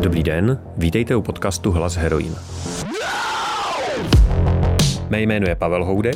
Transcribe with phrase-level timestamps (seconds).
[0.00, 2.34] Dobrý den, vítejte u podcastu Hlas heroin.
[5.10, 6.14] Mé jméno je Pavel Houdek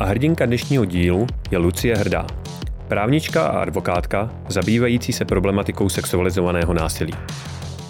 [0.00, 2.26] a hrdinka dnešního dílu je Lucie Hrdá,
[2.88, 7.12] právnička a advokátka zabývající se problematikou sexualizovaného násilí.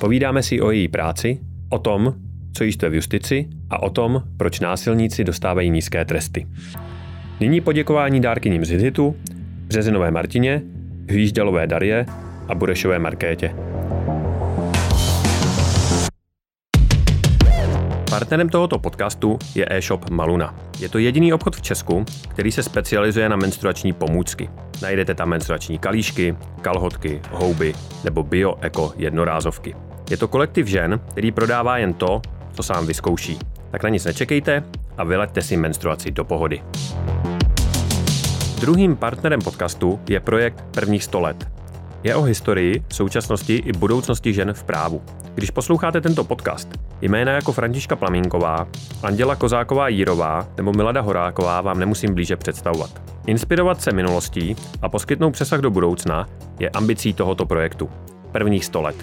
[0.01, 1.39] Povídáme si o její práci,
[1.69, 2.15] o tom,
[2.53, 6.46] co jí v justici a o tom, proč násilníci dostávají nízké tresty.
[7.41, 9.17] Nyní poděkování dárkyním z Hizitu,
[9.67, 10.62] Březinové Martině,
[11.09, 12.07] Hvíždalové Darie
[12.49, 13.68] a Burešové Markétě.
[18.10, 20.55] Partnerem tohoto podcastu je e-shop Maluna.
[20.79, 24.51] Je to jediný obchod v Česku, který se specializuje na menstruační pomůcky.
[24.82, 27.74] Najdete tam menstruační kalíšky, kalhotky, houby
[28.05, 29.74] nebo bio-eko jednorázovky.
[30.10, 33.38] Je to kolektiv žen, který prodává jen to, co sám vyzkouší.
[33.70, 34.65] Tak na nic nečekejte
[34.96, 36.62] a vyleďte si menstruaci do pohody.
[38.60, 41.58] Druhým partnerem podcastu je projekt Prvních 100 let.
[42.02, 45.02] Je o historii, současnosti i budoucnosti žen v právu.
[45.34, 46.69] Když posloucháte tento podcast,
[47.01, 48.68] jména jako Františka Plamínková,
[49.02, 53.02] Anděla Kozáková Jírová nebo Milada Horáková vám nemusím blíže představovat.
[53.26, 57.91] Inspirovat se minulostí a poskytnout přesah do budoucna je ambicí tohoto projektu.
[58.32, 58.96] Prvních 100 let.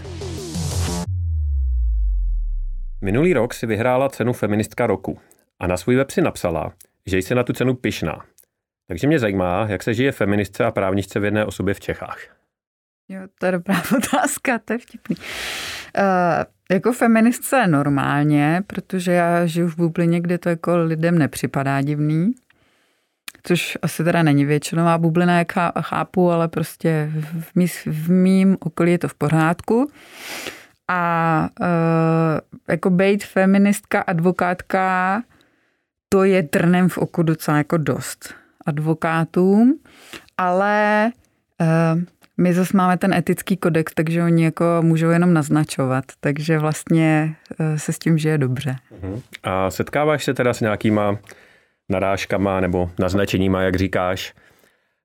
[3.02, 5.20] Minulý rok si vyhrála cenu Feministka roku
[5.60, 6.74] a na svůj web si napsala,
[7.06, 8.26] že jsi na tu cenu pyšná.
[8.88, 12.45] Takže mě zajímá, jak se žije feministce a právničce v jedné osobě v Čechách.
[13.10, 15.16] Jo, to je dobrá otázka, to je vtipný.
[15.98, 16.04] Uh,
[16.72, 22.32] jako feministce normálně, protože já žiju v bublině, kde to jako lidem nepřipadá divný,
[23.44, 28.92] což asi teda není většinová bublina, jak chápu, ale prostě v, mý, v mým okolí
[28.92, 29.92] je to v pořádku.
[30.88, 31.68] A uh,
[32.70, 35.22] jako být feministka, advokátka,
[36.10, 38.34] to je trnem v oku docela jako dost
[38.66, 39.80] advokátům,
[40.38, 41.12] ale
[41.62, 42.02] uh,
[42.38, 47.76] my zase máme ten etický kodex, takže oni jako můžou jenom naznačovat, takže vlastně uh,
[47.76, 48.76] se s tím žije dobře.
[49.02, 49.22] Uh-huh.
[49.44, 51.18] A setkáváš se teda s nějakýma
[51.90, 54.34] narážkama nebo naznačeníma, jak říkáš,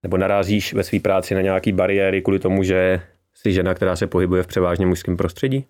[0.03, 3.01] nebo narazíš ve své práci na nějaké bariéry kvůli tomu, že
[3.35, 5.67] jsi žena, která se pohybuje v převážně mužském prostředí?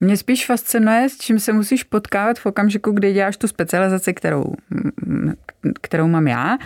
[0.00, 4.44] Mě spíš fascinuje, s čím se musíš potkávat v okamžiku, kdy děláš tu specializaci, kterou,
[5.80, 6.58] kterou mám já.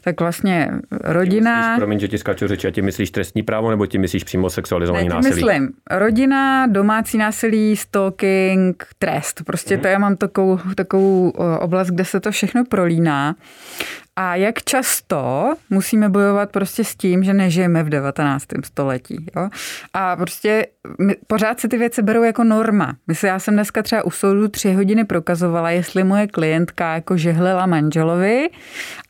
[0.00, 1.56] Tak vlastně rodina...
[1.56, 4.50] Myslíš, promiň, že ti skáču řeči, a ti myslíš trestní právo, nebo ti myslíš přímo
[4.50, 5.34] sexualizovaný ne, násilí?
[5.34, 9.42] myslím rodina, domácí násilí, stalking, trest.
[9.46, 9.82] Prostě hmm.
[9.82, 11.30] to já mám takovou, takovou
[11.60, 13.34] oblast, kde se to všechno prolíná.
[14.16, 18.44] A jak často musíme bojovat prostě s tím, že nežijeme v 19.
[18.64, 19.26] století.
[19.36, 19.48] Jo?
[19.92, 20.66] A prostě
[20.98, 22.96] my, pořád se ty věci berou jako norma.
[23.06, 27.66] Myslím, já jsem dneska třeba u soudu tři hodiny prokazovala, jestli moje klientka jako žehlila
[27.66, 28.29] manželovi,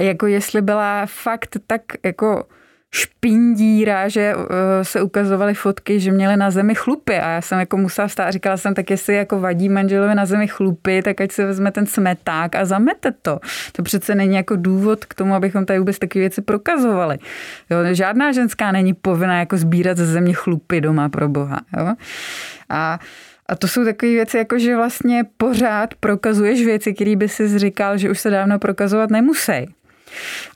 [0.00, 2.44] jako jestli byla fakt tak jako
[2.92, 4.44] špindíra, že uh,
[4.82, 8.30] se ukazovaly fotky, že měli na zemi chlupy a já jsem jako musela stát a
[8.30, 11.86] říkala jsem, tak jestli jako vadí manželovi na zemi chlupy, tak ať se vezme ten
[11.86, 13.40] smeták a zamete to.
[13.72, 17.18] To přece není jako důvod k tomu, abychom tady vůbec takové věci prokazovali.
[17.70, 21.60] Jo, žádná ženská není povinná jako sbírat ze země chlupy doma pro boha.
[21.78, 21.94] Jo?
[22.68, 22.98] A
[23.50, 27.98] a to jsou takové věci, jako že vlastně pořád prokazuješ věci, které by si říkal,
[27.98, 29.52] že už se dávno prokazovat nemusí.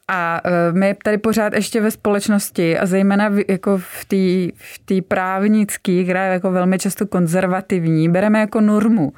[0.09, 4.56] A e, my tady pořád ještě ve společnosti a zejména jako v té
[4.99, 9.12] v právnické, která je jako velmi často konzervativní, bereme jako normu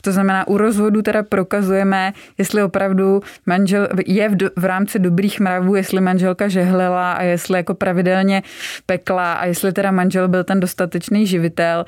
[0.00, 5.40] to znamená, u rozvodu teda prokazujeme, jestli opravdu manžel je v, do, v rámci dobrých
[5.40, 8.42] mravů, jestli manželka žehlela a jestli jako pravidelně
[8.86, 11.84] pekla a jestli teda manžel byl ten dostatečný živitel,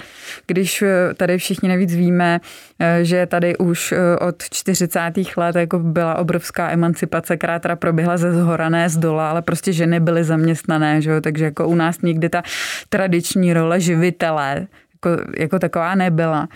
[0.46, 2.40] když eh, tady všichni navíc víme,
[2.78, 4.98] eh, že tady už eh, od 40.
[5.36, 10.00] let jako byla obrovská emancipace, která teda proběhla ze zhorané z dola, ale prostě ženy
[10.00, 11.20] byly zaměstnané, že jo?
[11.20, 12.42] takže jako u nás nikdy ta
[12.88, 16.48] tradiční role živitele jako, jako taková nebyla.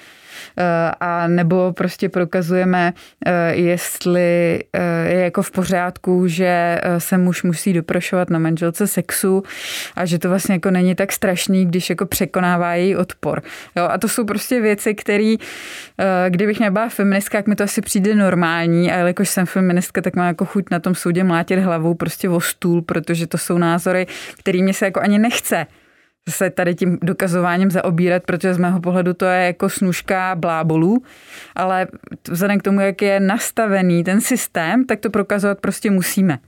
[0.59, 2.93] Eh, a nebo prostě prokazujeme,
[3.27, 9.43] eh, jestli eh, je jako v pořádku, že se muž musí doprošovat na manželce sexu
[9.97, 13.43] a že to vlastně jako není tak strašný, když jako překonává její odpor.
[13.77, 15.35] Jo, a to jsou prostě věci, které,
[16.29, 20.26] kdybych nebyla feministka, jak mi to asi přijde normální a jelikož jsem feministka, tak mám
[20.26, 24.06] jako chuť na tom soudě mlátit hlavou prostě o stůl, protože to jsou názory,
[24.38, 25.67] kterými se jako ani nechce
[26.29, 31.03] se tady tím dokazováním zaobírat, protože z mého pohledu to je jako snužka blábolů,
[31.55, 31.87] ale
[32.31, 36.38] vzhledem k tomu, jak je nastavený ten systém, tak to prokazovat prostě musíme.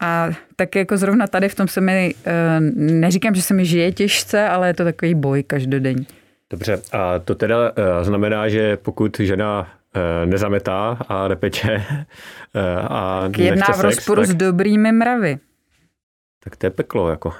[0.00, 3.92] A tak jako zrovna tady v tom se mi, eh, neříkám, že se mi žije
[3.92, 6.06] těžce, ale je to takový boj každodenní.
[6.50, 11.84] Dobře, a to teda eh, znamená, že pokud žena eh, nezametá a nepeče
[12.88, 15.38] a Jedná v rozporu sex, tak, s dobrými mravy.
[16.44, 17.32] Tak to je peklo, jako.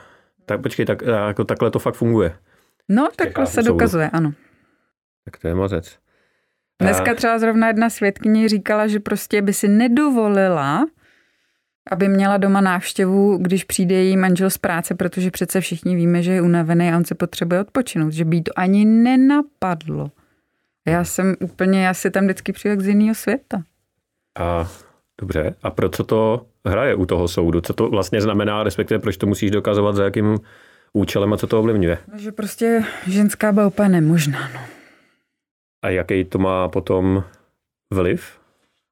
[0.46, 2.36] Tak počkej, tak, jako takhle to fakt funguje.
[2.88, 4.32] No, takhle se dokazuje, ano.
[5.24, 5.98] Tak to je mozec.
[6.82, 10.86] Dneska třeba zrovna jedna svědkyně říkala, že prostě by si nedovolila,
[11.90, 16.32] aby měla doma návštěvu, když přijde její manžel z práce, protože přece všichni víme, že
[16.32, 20.10] je unavený a on se potřebuje odpočinout, že by to ani nenapadlo.
[20.86, 23.62] Já jsem úplně, já si tam vždycky přijel z jiného světa.
[24.38, 24.70] A
[25.20, 27.60] dobře, a pro co to hraje u toho soudu?
[27.60, 30.38] Co to vlastně znamená, respektive proč to musíš dokazovat, za jakým
[30.92, 31.98] účelem a co to ovlivňuje?
[32.12, 34.60] No, že prostě ženská byla úplně nemožná, no.
[35.84, 37.24] A jaký to má potom
[37.92, 38.38] vliv?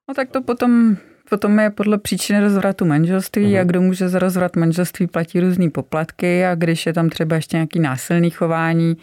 [0.07, 0.97] No tak to potom
[1.33, 3.61] potom je podle příčiny rozvratu manželství uh-huh.
[3.61, 7.57] a kdo může za rozvrat manželství platí různé poplatky a když je tam třeba ještě
[7.57, 8.97] nějaký násilný chování,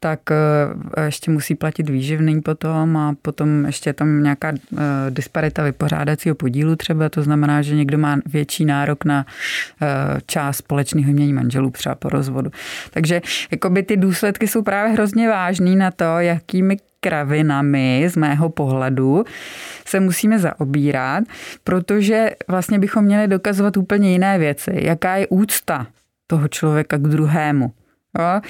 [0.00, 4.76] tak eh, ještě musí platit výživný potom a potom ještě tam nějaká eh,
[5.10, 9.26] disparita vypořádacího podílu třeba, to znamená, že někdo má větší nárok na
[9.82, 9.86] eh,
[10.26, 12.50] část společného mění manželů třeba po rozvodu.
[12.90, 19.24] Takže jakoby ty důsledky jsou právě hrozně vážný na to, jakými kravinami z mého pohledu
[19.84, 21.24] se musíme zaobírat,
[21.64, 24.70] protože vlastně bychom měli dokazovat úplně jiné věci.
[24.74, 25.86] Jaká je úcta
[26.26, 27.72] toho člověka k druhému.
[28.18, 28.40] Jo?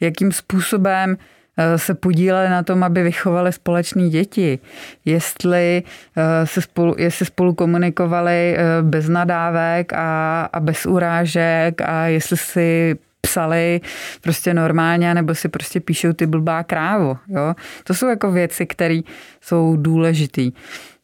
[0.00, 1.16] Jakým způsobem
[1.56, 4.58] eh, se podíleli na tom, aby vychovali společné děti,
[5.04, 5.82] jestli
[6.16, 12.36] eh, se spolu, jestli spolu komunikovali eh, bez nadávek a, a bez urážek a jestli
[12.36, 12.96] si
[13.26, 13.80] psali
[14.20, 17.18] prostě normálně, nebo si prostě píšou ty blbá krávo.
[17.28, 17.54] Jo?
[17.84, 19.00] To jsou jako věci, které
[19.40, 20.52] jsou důležitý.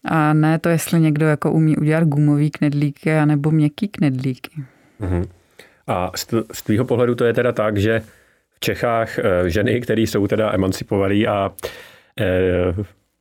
[0.04, 4.50] A ne to, jestli někdo jako umí udělat gumový knedlíky nebo měkký knedlíky.
[5.00, 5.26] Uh-huh.
[5.86, 6.10] A
[6.52, 8.02] z tvýho pohledu to je teda tak, že
[8.54, 11.50] v Čechách eh, ženy, které jsou teda emancipované a
[12.20, 12.26] e,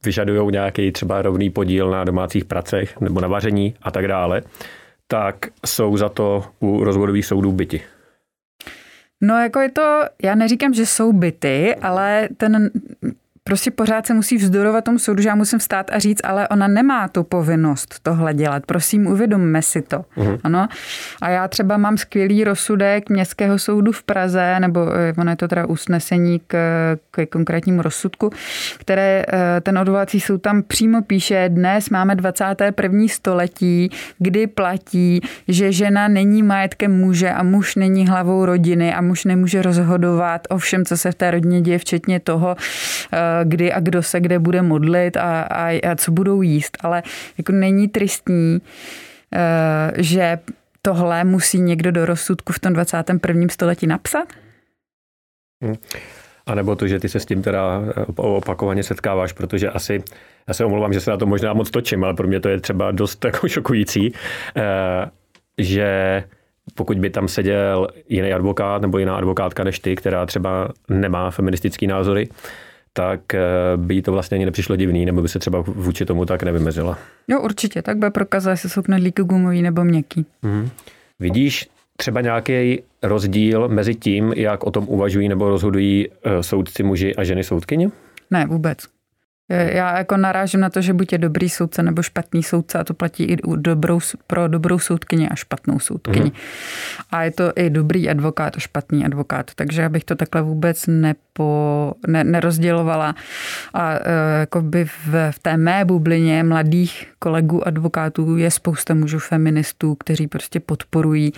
[0.05, 4.41] vyžadují nějaký třeba rovný podíl na domácích pracech nebo na vaření a tak dále,
[5.07, 7.81] tak jsou za to u rozvodových soudů byti.
[9.21, 12.71] No jako je to, já neříkám, že jsou byty, ale ten
[13.43, 16.67] prostě pořád se musí vzdorovat tomu soudu, že já musím vstát a říct, ale ona
[16.67, 18.65] nemá tu povinnost tohle dělat.
[18.65, 20.05] Prosím, uvědomme si to.
[20.17, 20.39] Uh-huh.
[20.43, 20.67] Ano.
[21.21, 25.47] A já třeba mám skvělý rozsudek Městského soudu v Praze, nebo eh, ono je to
[25.47, 26.55] teda usnesení k,
[27.11, 28.29] k konkrétnímu rozsudku,
[28.77, 32.99] které eh, ten odvolací soud tam přímo píše, dnes máme 21.
[33.07, 33.89] století,
[34.19, 39.61] kdy platí, že žena není majetkem muže a muž není hlavou rodiny a muž nemůže
[39.61, 42.55] rozhodovat o všem, co se v té rodině děje, včetně toho,
[43.13, 47.03] eh, kdy a kdo se kde bude modlit a, a, a co budou jíst, ale
[47.37, 48.61] jako není tristní,
[49.33, 50.39] eh, že
[50.81, 53.47] tohle musí někdo do rozsudku v tom 21.
[53.49, 54.27] století napsat?
[55.63, 55.75] Hmm.
[56.45, 60.03] A nebo to, že ty se s tím teda eh, opakovaně setkáváš, protože asi,
[60.47, 62.59] já se omlouvám, že se na to možná moc točím, ale pro mě to je
[62.59, 64.13] třeba dost jako šokující,
[64.57, 65.09] eh,
[65.57, 66.23] že
[66.75, 71.87] pokud by tam seděl jiný advokát nebo jiná advokátka než ty, která třeba nemá feministický
[71.87, 72.29] názory,
[72.93, 73.41] tak eh,
[73.75, 76.97] by to vlastně ani nepřišlo divný, nebo by se třeba vůči tomu tak nevymezila.
[77.27, 80.25] Jo, určitě, tak bude prokazat, jestli jsou knedlíky gumový nebo měkký.
[80.43, 80.69] Mm-hmm.
[81.19, 87.15] Vidíš třeba nějaký rozdíl mezi tím, jak o tom uvažují nebo rozhodují eh, soudci muži
[87.15, 87.89] a ženy soudkyně?
[88.31, 88.77] Ne, vůbec.
[89.51, 92.93] Já jako narážím na to, že buď je dobrý soudce nebo špatný soudce a to
[92.93, 96.25] platí i dobrou, pro dobrou soudkyni a špatnou soudkyni.
[96.25, 96.31] Mm.
[97.11, 99.51] A je to i dobrý advokát a špatný advokát.
[99.55, 103.15] Takže já bych to takhle vůbec nepo, ne, nerozdělovala.
[103.73, 103.99] A e,
[104.39, 110.27] jako by v, v té mé bublině mladých kolegů advokátů je spousta mužů feministů, kteří
[110.27, 111.33] prostě podporují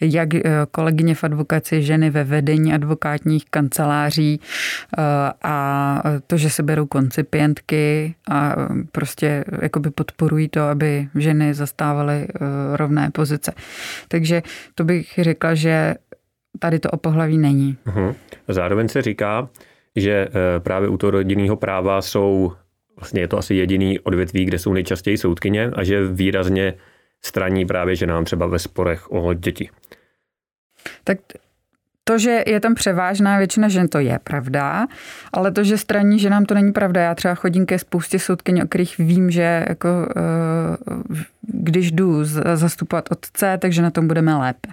[0.00, 5.02] jak e, kolegyně v advokaci, ženy ve vedení advokátních kanceláří e,
[5.42, 8.56] a to, že se berou koncipient klientky a
[8.92, 13.52] prostě jakoby podporují to, aby ženy zastávaly eh, rovné pozice.
[14.08, 14.42] Takže
[14.74, 15.94] to bych řekla, že
[16.58, 17.76] tady to o pohlaví není.
[18.48, 19.48] Zároveň se říká,
[19.96, 22.52] že eh, právě u toho rodinného práva jsou,
[22.96, 26.74] vlastně je to asi jediný odvětví, kde jsou nejčastěji soudkyně a že výrazně
[27.22, 29.70] straní právě ženám třeba ve sporech o děti.
[31.04, 31.18] Tak
[32.10, 34.86] to, že je tam převážná většina žen, to je pravda,
[35.32, 37.00] ale to, že straní že nám to není pravda.
[37.00, 40.22] Já třeba chodím ke spoustě soudkyň, o kterých vím, že jako, eh,
[41.42, 42.24] když jdu
[42.54, 44.68] zastupovat otce, takže na tom budeme lépe.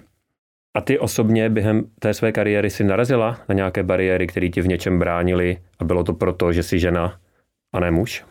[0.74, 4.68] A ty osobně během té své kariéry si narazila na nějaké bariéry, které ti v
[4.68, 7.18] něčem bránily a bylo to proto, že jsi žena
[7.72, 8.24] a ne muž?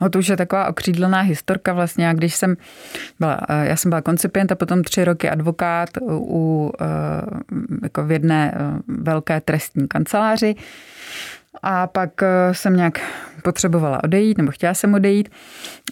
[0.00, 2.08] No to už je taková okřídlená historka vlastně.
[2.08, 2.56] A když jsem
[3.20, 6.84] byla, eh, já jsem byla koncipient a potom tři roky advokát u, eh,
[7.82, 10.54] jako v jedné eh, velké trestní kanceláři.
[11.62, 12.10] A pak
[12.52, 13.00] jsem nějak
[13.42, 15.28] potřebovala odejít, nebo chtěla jsem odejít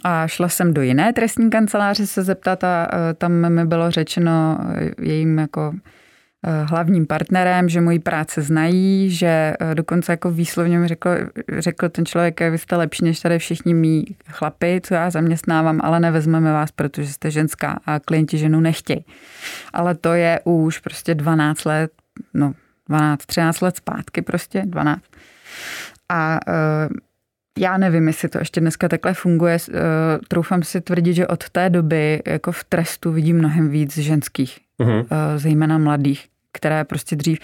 [0.04, 4.58] a šla jsem do jiné trestní kanceláře se zeptat a tam mi bylo řečeno
[4.98, 5.72] jejím jako
[6.64, 11.10] hlavním partnerem, že moji práce znají, že eh, dokonce jako výslovně mi řekl,
[11.58, 16.00] řekl ten člověk, vy jste lepší než tady všichni mý chlapy, co já zaměstnávám, ale
[16.00, 19.04] nevezmeme vás, protože jste ženská a klienti ženu nechtějí.
[19.72, 21.90] Ale to je už prostě 12 let,
[22.34, 22.52] no
[22.88, 25.02] 12, 13 let zpátky prostě, 12.
[26.08, 26.96] A uh,
[27.58, 29.58] já nevím, jestli to ještě dneska takhle funguje.
[29.68, 29.74] Uh,
[30.28, 35.00] troufám si tvrdit, že od té doby jako v trestu vidím mnohem víc ženských, uh-huh.
[35.00, 37.38] uh, zejména mladých které prostě dřív,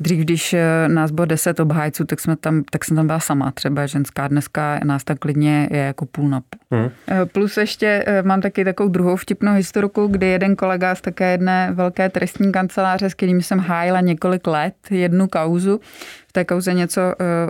[0.00, 3.50] dřív, když eh, nás bylo deset obhájců, tak, jsme tam, tak jsem tam byla sama
[3.50, 4.28] třeba ženská.
[4.28, 6.78] Dneska nás tak klidně je jako půl na půl.
[6.80, 6.90] Hmm.
[7.32, 11.70] Plus ještě eh, mám taky takovou druhou vtipnou historiku, kdy jeden kolega z také jedné
[11.72, 15.80] velké trestní kanceláře, s kterým jsem hájila několik let jednu kauzu,
[16.28, 17.00] v té kauze něco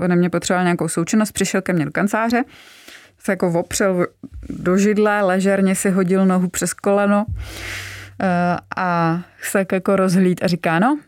[0.05, 2.45] ode mě potřeboval nějakou součinnost, přišel ke mně do kanceláře,
[3.19, 4.07] se jako opřel
[4.49, 7.96] do židle, ležerně si hodil nohu přes koleno Eh,
[8.77, 10.99] a se tak jako rozhlíd a říká, no,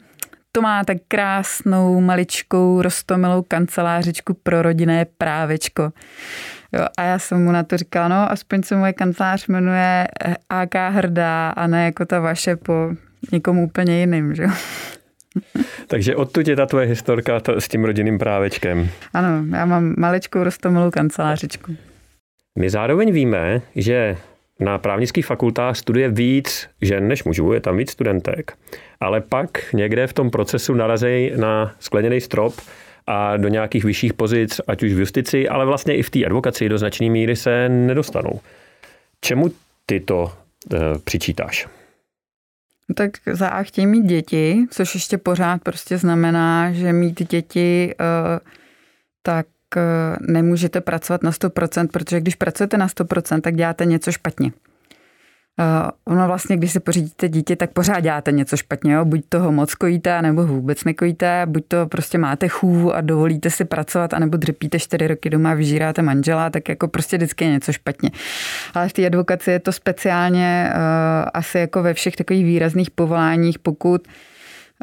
[0.53, 5.93] to má tak krásnou, maličkou, rostomilou kancelářičku pro rodinné právečko.
[6.73, 10.09] Jo, a já jsem mu na to říkala, no, aspoň se moje kancelář jmenuje
[10.49, 12.91] AK Hrdá a ne jako ta vaše po
[13.33, 14.51] někomu úplně jiným, že jo.
[15.87, 18.89] Takže odtud je ta tvoje historka s tím rodinným právečkem.
[19.15, 21.77] Ano, já mám maličkou rostomilou kancelářičku.
[22.59, 24.17] My zároveň víme, že
[24.61, 28.53] na právnických fakultách studuje víc žen než mužů, je tam víc studentek,
[29.01, 32.55] ale pak někde v tom procesu narazí na skleněný strop
[33.07, 36.69] a do nějakých vyšších pozic, ať už v justici, ale vlastně i v té advokaci
[36.69, 38.41] do značné míry se nedostanou.
[39.21, 39.51] Čemu
[39.87, 40.33] ty to
[40.73, 41.69] e, přičítáš?
[42.89, 47.95] No tak za A chtějí mít děti, což ještě pořád prostě znamená, že mít děti
[48.01, 48.41] e,
[49.23, 49.58] tak Eh,
[50.21, 54.53] nemůžete pracovat na 100%, protože když pracujete na 100%, tak děláte něco špatně.
[55.61, 58.93] Uh, ono vlastně, když si pořídíte dítě, tak pořád děláte něco špatně.
[58.93, 59.05] Jo?
[59.05, 63.65] Buď toho moc kojíte, nebo vůbec nekojíte, buď to prostě máte chůvu a dovolíte si
[63.65, 67.73] pracovat, anebo dřepíte čtyři roky doma a vyžíráte manžela, tak jako prostě vždycky je něco
[67.73, 68.11] špatně.
[68.75, 70.81] Ale v té advokaci je to speciálně uh,
[71.35, 74.09] asi jako ve všech takových výrazných povoláních, pokud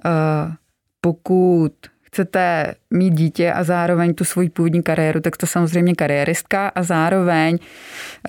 [0.06, 0.54] uh,
[1.02, 1.72] pokud
[2.16, 7.58] chcete mít dítě a zároveň tu svoji původní kariéru, tak to samozřejmě kariéristka a zároveň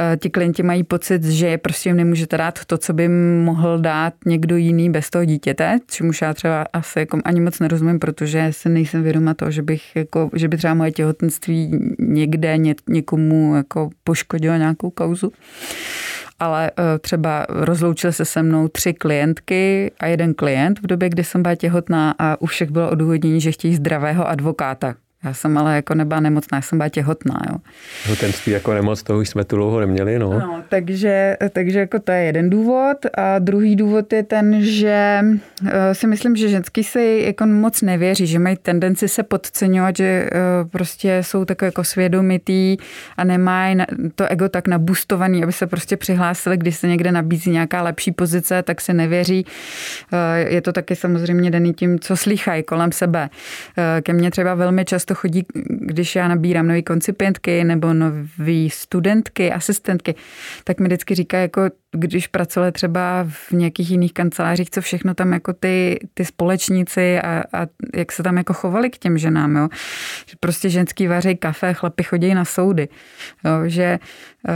[0.01, 3.09] eh, ti klienti mají pocit, že prostě jim nemůžete dát to, co by
[3.45, 7.99] mohl dát někdo jiný bez toho dítěte, čemuž já třeba asi jako ani moc nerozumím,
[7.99, 12.75] protože se nejsem vědoma toho, že, bych jako, že by třeba moje těhotenství někde ně,
[12.89, 15.33] někomu jako poškodilo nějakou kauzu
[16.39, 21.25] ale eh, třeba rozloučily se se mnou tři klientky a jeden klient v době, kdy
[21.25, 24.95] jsem byla těhotná a u všech bylo odůvodnění, že chtějí zdravého advokáta.
[25.27, 27.41] Já jsem ale jako nebyla nemocná, já jsem byla těhotná.
[27.51, 27.57] Jo.
[28.09, 30.19] Hotenství jako nemoc, to už jsme tu dlouho neměli.
[30.19, 30.31] No.
[30.31, 32.97] No, takže, takže jako to je jeden důvod.
[33.15, 35.21] A druhý důvod je ten, že
[35.67, 40.05] eh, si myslím, že ženský si jako moc nevěří, že mají tendenci se podceňovat, že
[40.05, 40.29] eh,
[40.71, 42.77] prostě jsou tak jako svědomitý
[43.17, 43.77] a nemají
[44.15, 48.63] to ego tak nabustovaný, aby se prostě přihlásili, když se někde nabízí nějaká lepší pozice,
[48.63, 49.47] tak se nevěří.
[50.13, 53.29] Eh, je to taky samozřejmě daný tím, co slychají kolem sebe.
[54.03, 60.15] Ke mně třeba velmi často chodí, když já nabírám nové koncipientky nebo nové studentky, asistentky,
[60.65, 61.61] tak mi vždycky říká, jako
[61.97, 67.45] když pracovali třeba v nějakých jiných kancelářích, co všechno tam jako ty, ty společníci a,
[67.53, 69.69] a jak se tam jako chovali k těm ženám, jo.
[70.27, 72.89] Že prostě ženský vaří kafe, chlapi chodí na soudy,
[73.45, 73.53] jo.
[73.65, 73.99] Že,
[74.49, 74.55] uh,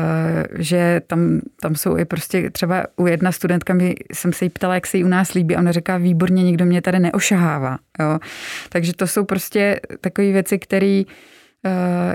[0.58, 4.74] že tam, tam jsou i prostě třeba u jedna studentka, mi, jsem se jí ptala,
[4.74, 8.18] jak se jí u nás líbí a ona říká, výborně, nikdo mě tady neošahává, jo.
[8.68, 11.02] Takže to jsou prostě takové věci, které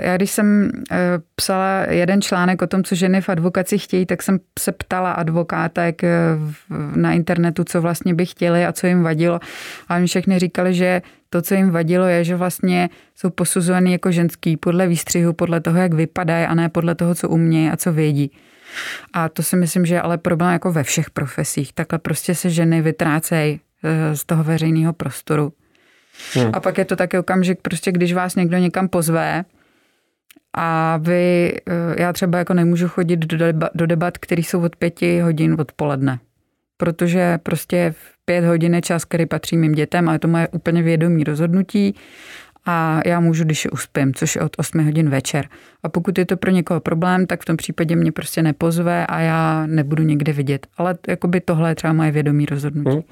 [0.00, 0.96] já když jsem eh,
[1.34, 6.04] psala jeden článek o tom, co ženy v advokaci chtějí, tak jsem se ptala advokátek
[6.04, 6.10] eh,
[6.96, 9.40] na internetu, co vlastně by chtěli a co jim vadilo.
[9.88, 14.12] A oni všechny říkali, že to, co jim vadilo, je, že vlastně jsou posuzovaný jako
[14.12, 17.92] ženský podle výstřihu, podle toho, jak vypadají a ne podle toho, co umějí a co
[17.92, 18.30] vědí.
[19.12, 21.72] A to si myslím, že je ale problém jako ve všech profesích.
[21.72, 23.60] Takhle prostě se ženy vytrácejí
[24.14, 25.52] z toho veřejného prostoru.
[26.34, 26.50] Hmm.
[26.52, 29.44] A pak je to taky okamžik, prostě když vás někdo někam pozve
[30.56, 34.76] a vy, eh, já třeba jako nemůžu chodit do, debat, do debat, které jsou od
[34.76, 36.18] pěti hodin odpoledne.
[36.76, 40.82] Protože prostě v pět hodin je čas, který patří mým dětem, ale to moje úplně
[40.82, 41.94] vědomí rozhodnutí
[42.66, 45.48] a já můžu, když je uspím, což je od 8 hodin večer.
[45.82, 49.20] A pokud je to pro někoho problém, tak v tom případě mě prostě nepozve a
[49.20, 50.66] já nebudu někde vidět.
[50.76, 52.90] Ale jakoby tohle je třeba moje vědomí rozhodnutí.
[52.90, 53.02] Hmm.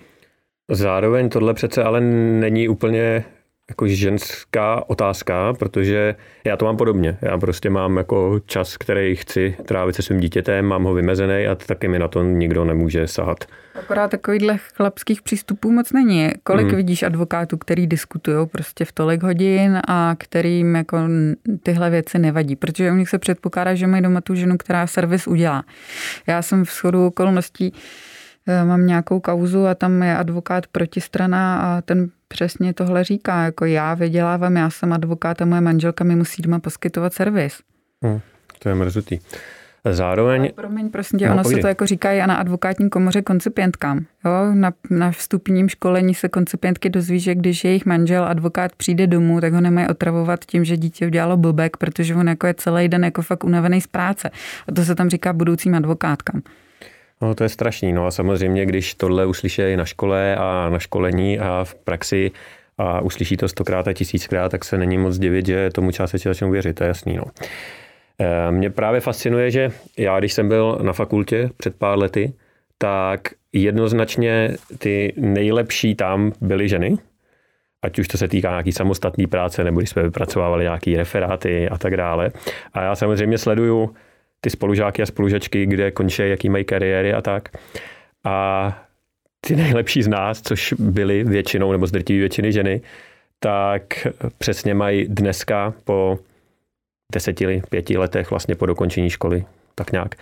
[0.71, 3.25] Zároveň tohle přece ale není úplně
[3.69, 7.19] jako ženská otázka, protože já to mám podobně.
[7.23, 11.55] Já prostě mám jako čas, který chci trávit se svým dítětem, mám ho vymezený a
[11.55, 13.45] taky mi na to nikdo nemůže sahat.
[13.75, 16.31] Akorát takovýchhle chlapských přístupů moc není.
[16.43, 16.77] Kolik hmm.
[16.77, 20.99] vidíš advokátů, který diskutují prostě v tolik hodin a kterým jako
[21.63, 25.27] tyhle věci nevadí, protože u nich se předpokládá, že mají doma tu ženu, která servis
[25.27, 25.65] udělá.
[26.27, 27.73] Já jsem v shodu okolností
[28.65, 33.43] mám nějakou kauzu a tam je advokát protistrana a ten přesně tohle říká.
[33.45, 37.61] Jako já vydělávám, já jsem advokát a moje manželka mi musí doma poskytovat servis.
[38.03, 38.21] Hmm,
[38.59, 39.19] to je mrzutý.
[39.91, 40.41] Zároveň...
[40.41, 41.57] Ale promiň, prosím tě, no, ono pojde.
[41.57, 44.07] se to jako říká i na advokátní komoře koncipientkám.
[44.25, 44.55] Jo?
[44.55, 49.53] Na, na vstupním školení se koncipientky dozví, že když jejich manžel, advokát přijde domů, tak
[49.53, 53.23] ho nemají otravovat tím, že dítě udělalo blbek, protože on jako je celý den jako
[53.23, 54.31] fakt unavený z práce.
[54.69, 56.43] A to se tam říká budoucím advokátkám.
[57.23, 57.93] No to je strašný.
[57.93, 62.31] No a samozřejmě, když tohle uslyší na škole a na školení a v praxi
[62.79, 66.51] a uslyší to stokrát a tisíckrát, tak se není moc divit, že tomu částečně začnou
[66.51, 67.17] věřit, to je jasný.
[67.17, 67.25] No.
[68.19, 72.33] Eh, mě právě fascinuje, že já, když jsem byl na fakultě před pár lety,
[72.79, 73.21] tak
[73.53, 76.99] jednoznačně ty nejlepší tam byly ženy,
[77.83, 81.79] ať už to se týká nějaký samostatné práce, nebo když jsme vypracovávali nějaké referáty a
[81.79, 82.31] tak dále.
[82.73, 83.95] A já samozřejmě sleduju
[84.45, 87.49] ty spolužáky a spolužačky, kde končí, jaký mají kariéry a tak.
[88.25, 88.85] A
[89.41, 92.81] ty nejlepší z nás, což byly většinou, nebo z většiny ženy,
[93.41, 94.07] tak
[94.39, 96.19] přesně mají dneska po
[97.13, 100.15] deseti, pěti letech vlastně po dokončení školy, tak nějak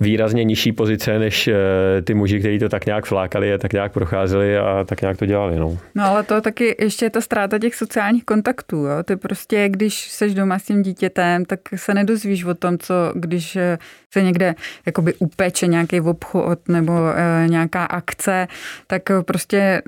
[0.00, 1.54] výrazně nižší pozice než eh,
[2.02, 5.26] ty muži, kteří to tak nějak flákali a tak nějak procházeli a tak nějak to
[5.26, 5.56] dělali.
[5.58, 8.76] No, no ale to taky ještě je ta ztráta těch sociálních kontaktů.
[8.76, 9.02] Jo?
[9.04, 13.56] Ty prostě, když seš doma s tím dítětem, tak se nedozvíš o tom, co když
[13.56, 13.78] eh,
[14.14, 14.54] se někde
[14.86, 18.48] jakoby upeče nějaký obchod nebo e, nějaká akce,
[18.86, 19.82] tak prostě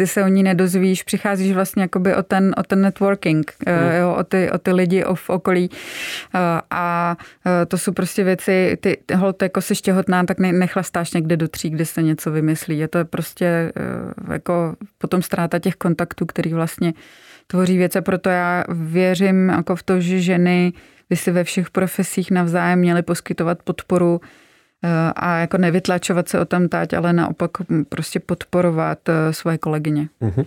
[0.00, 3.96] ty se o ní nedozvíš, přicházíš vlastně jakoby o ten, o ten networking, mm.
[4.00, 5.70] jo, o, ty, o ty lidi v okolí
[6.34, 6.38] eh,
[6.70, 7.16] a
[7.46, 11.70] eh, to jsou prostě věci, ty hold, jako jsi těhotná, tak nechlastáš někde do tří,
[11.70, 12.78] kde se něco vymyslí.
[12.78, 13.72] Je to prostě
[14.32, 16.92] jako potom ztráta těch kontaktů, který vlastně
[17.46, 20.72] tvoří věce, proto já věřím jako v to, že ženy
[21.10, 24.20] by si ve všech profesích navzájem měly poskytovat podporu
[25.16, 27.50] a jako nevytlačovat se o tam tať, ale naopak
[27.88, 30.08] prostě podporovat eh, svoje kolegyně.
[30.22, 30.44] Mm-hmm.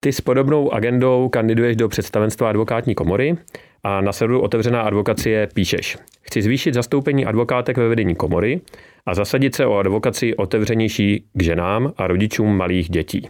[0.00, 3.36] Ty s podobnou agendou kandiduješ do představenstva advokátní komory
[3.82, 5.98] a na serveru Otevřená advokacie píšeš.
[6.22, 8.60] Chci zvýšit zastoupení advokátek ve vedení komory
[9.06, 13.28] a zasadit se o advokaci otevřenější k ženám a rodičům malých dětí.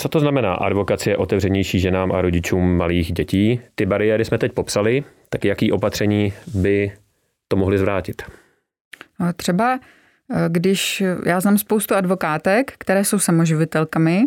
[0.00, 3.60] Co to znamená advokacie otevřenější ženám a rodičům malých dětí?
[3.74, 6.92] Ty bariéry jsme teď popsali, tak jaký opatření by
[7.48, 8.22] to mohly zvrátit?
[9.36, 9.80] Třeba
[10.34, 14.24] eh, když já znám spoustu advokátek, které jsou samoživitelkami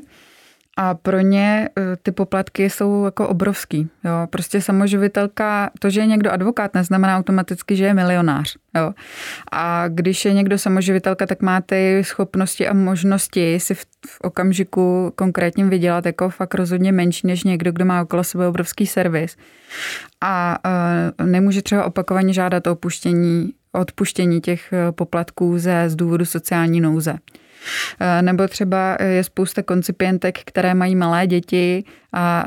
[0.77, 3.89] a pro ně eh, ty poplatky jsou jako obrovský.
[4.03, 4.11] Jo.
[4.29, 8.55] Prostě samoživitelka, to, že je někdo advokát, neznamená automaticky, že je milionář.
[8.75, 8.93] Jo.
[9.51, 15.13] A když je někdo samoživitelka, tak má ty schopnosti a možnosti si v, v okamžiku
[15.15, 19.37] konkrétním vydělat jako fakt rozhodně menší než někdo, kdo má okolo sebe obrovský servis.
[20.21, 20.57] A
[21.19, 26.81] uh, nemůže třeba opakovaně žádat o opuštění odpuštění těch eh, poplatků ze z důvodu sociální
[26.81, 27.15] nouze.
[27.99, 32.43] Eh, nebo třeba je spousta koncipientek, které mají malé děti a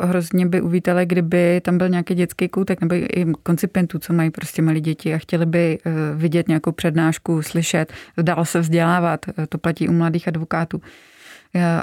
[0.00, 4.30] eh, hrozně by uvítali, kdyby tam byl nějaký dětský koutek, nebo i koncipientů, co mají
[4.30, 5.78] prostě malé děti a chtěli by
[6.14, 7.92] vidět nějakou přednášku, slyšet,
[8.22, 9.26] dál se vzdělávat.
[9.48, 10.82] To platí u mladých advokátů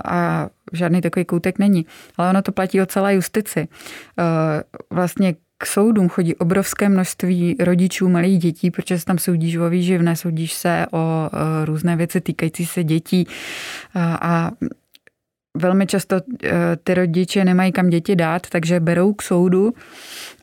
[0.06, 1.86] a žádný takový koutek není.
[2.18, 3.68] Ale ono to platí o celé justici.
[4.90, 10.16] Vlastně k soudům chodí obrovské množství rodičů malých dětí, protože se tam soudíš o výživné,
[10.16, 13.28] soudíš se o e, různé věci týkající se dětí.
[14.22, 14.52] A
[15.56, 16.22] velmi často e,
[16.84, 19.74] ty rodiče nemají kam děti dát, takže berou k soudu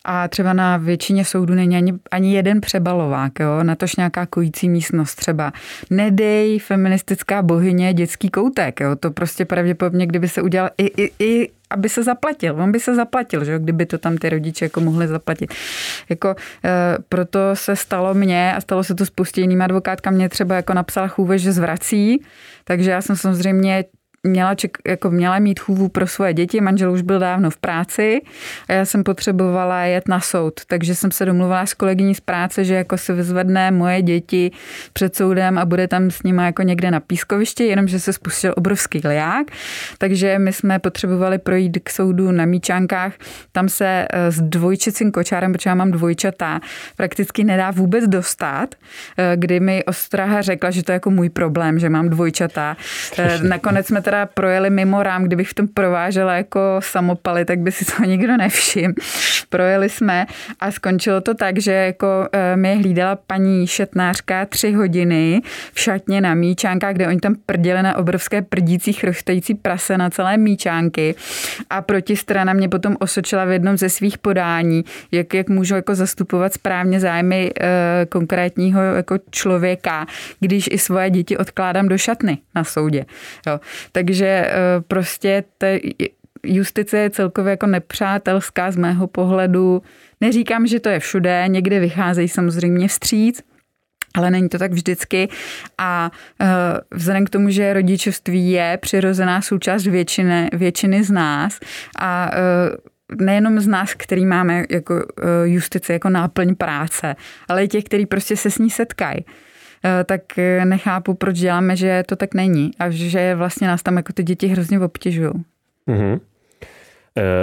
[0.05, 3.62] a třeba na většině soudů není ani, ani jeden přebalovák, jo?
[3.62, 5.53] natož nějaká kojící místnost třeba.
[5.90, 8.96] Nedej feministická bohyně dětský koutek, jo?
[8.96, 12.62] to prostě pravděpodobně, kdyby se udělal i, i, i aby se zaplatil.
[12.62, 15.55] On by se zaplatil, že kdyby to tam ty rodiče jako mohli zaplatit.
[16.09, 16.29] Jako,
[16.64, 20.11] e, proto se stalo mně a stalo se to spoustě jiným advokátka.
[20.11, 22.22] Mě třeba jako napsala chůve, že zvrací,
[22.64, 23.85] takže já jsem samozřejmě
[24.27, 28.21] měla, ček, jako měla mít chůvu pro svoje děti, manžel už byl dávno v práci
[28.69, 32.65] a já jsem potřebovala jet na soud, takže jsem se domluvila s kolegyní z práce,
[32.65, 34.51] že jako se vyzvedne moje děti
[34.93, 39.01] před soudem a bude tam s nimi jako někde na pískovišti, jenomže se spustil obrovský
[39.05, 39.47] liák,
[39.99, 43.13] takže my jsme potřebovali projít k soudu na Míčánkách,
[43.53, 46.61] tam se eh, s dvojčecím kočárem, protože já mám dvojčata,
[46.97, 48.75] prakticky nedá vůbec dostat,
[49.19, 52.77] eh, kdy mi Ostraha řekla, že to je jako můj problém, že mám dvojčata.
[53.19, 57.59] Eh, nakonec jsme teda teda projeli mimo rám, kdybych v tom provážela jako samopaly, tak
[57.59, 58.94] by si to nikdo nevšiml.
[59.48, 60.27] Projeli jsme
[60.61, 65.40] a skončilo to tak, že jako eh, mě hlídala paní šetnářka tři hodiny
[65.72, 70.37] v šatně na míčánkách, kde oni tam prděli na obrovské prdící chrochtající prase na celé
[70.37, 71.14] míčánky
[71.70, 76.53] a protistrana mě potom osočila v jednom ze svých podání, jak, jak můžu jako zastupovat
[76.55, 80.07] správně zájmy e, konkrétního jako člověka,
[80.40, 83.05] když i svoje děti odkládám do šatny na soudě.
[83.46, 83.61] Jo.
[84.03, 84.51] Takže e,
[84.88, 85.81] prostě te,
[86.43, 89.83] justice je celkově jako nepřátelská z mého pohledu.
[90.21, 93.43] Neříkám, že to je všude, někde vycházejí samozřejmě vstříc,
[94.15, 95.29] ale není to tak vždycky
[95.79, 96.11] a
[96.41, 96.49] uh,
[96.91, 101.61] vzhledem k tomu, že rodičovství je přirozená součást většiny, většiny z nás
[101.99, 102.31] a
[103.11, 104.95] uh, nejenom z nás, který máme jako
[105.45, 107.17] justici jako náplň práce,
[107.49, 109.25] ale i těch, který prostě se s ní setkají
[110.05, 110.23] tak
[110.64, 114.47] nechápu, proč děláme, že to tak není a že vlastně nás tam jako ty děti
[114.47, 115.33] hrozně obtěžují.
[115.88, 116.21] Mm-hmm.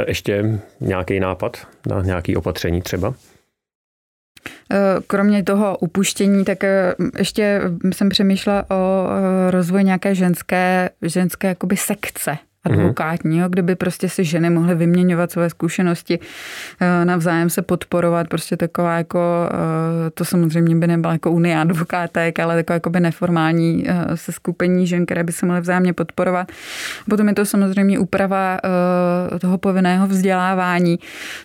[0.08, 3.14] Ještě nějaký nápad na nějaké opatření třeba?
[4.72, 7.62] Eh, kromě toho upuštění, tak eh, ještě
[7.94, 12.80] jsem přemýšlela o eh, rozvoji nějaké ženské, ženské jakoby sekce Mhm.
[12.80, 16.20] advokátního, kde by prostě si ženy mohly vyměňovat své zkušenosti,
[16.80, 22.40] eh, navzájem se podporovat, prostě taková jako, eh, to samozřejmě by nebyla jako unie advokátek,
[22.40, 26.52] ale taková jako by neformální eh, se skupení žen, které by se mohly vzájemně podporovat.
[27.10, 28.60] Potom je to samozřejmě úprava
[29.40, 31.00] toho povinného vzdělávání,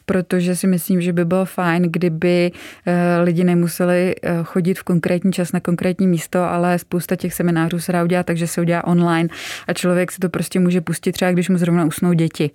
[0.06, 2.52] protože si myslím, že by bylo fajn, kdyby
[3.22, 8.04] lidi nemuseli chodit v konkrétní čas na konkrétní místo, ale spousta těch seminářů se dá
[8.04, 9.28] udělat, takže se udělá online
[9.68, 12.50] a člověk si to prostě může pustit pustit třeba, když mu zrovna usnou děti,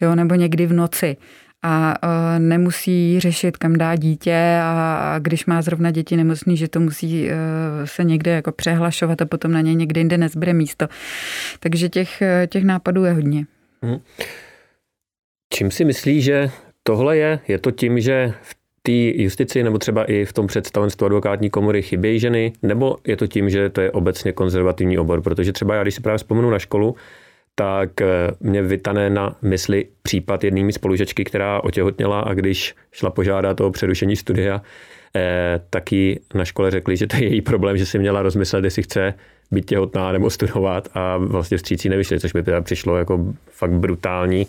[0.00, 1.16] jo, nebo někdy v noci
[1.62, 6.80] a uh, nemusí řešit, kam dá dítě a, když má zrovna děti nemocný, že to
[6.80, 7.30] musí uh,
[7.84, 10.88] se někde jako přehlašovat a potom na ně někde jinde nezbyde místo.
[11.60, 13.46] Takže těch, e, těch nápadů je hodně.
[13.82, 13.98] Hmm.
[15.54, 16.50] Čím si myslí, že
[16.82, 17.38] tohle je?
[17.48, 21.82] Je to tím, že v té justici nebo třeba i v tom představenstvu advokátní komory
[21.82, 25.22] chybějí ženy, nebo je to tím, že to je obecně konzervativní obor?
[25.22, 26.96] Protože třeba já, když si právě vzpomenu na školu,
[27.54, 28.06] tak eh,
[28.40, 34.16] mě vytane na mysli případ jednými spolužečky, která otěhotněla a když šla požádat o přerušení
[34.16, 34.62] studia,
[35.16, 38.82] eh, taky na škole řekli, že to je její problém, že si měla rozmyslet, jestli
[38.82, 39.14] chce
[39.52, 44.46] být těhotná nebo studovat a vlastně vstřící nevyšli, což mi teda přišlo jako fakt brutální,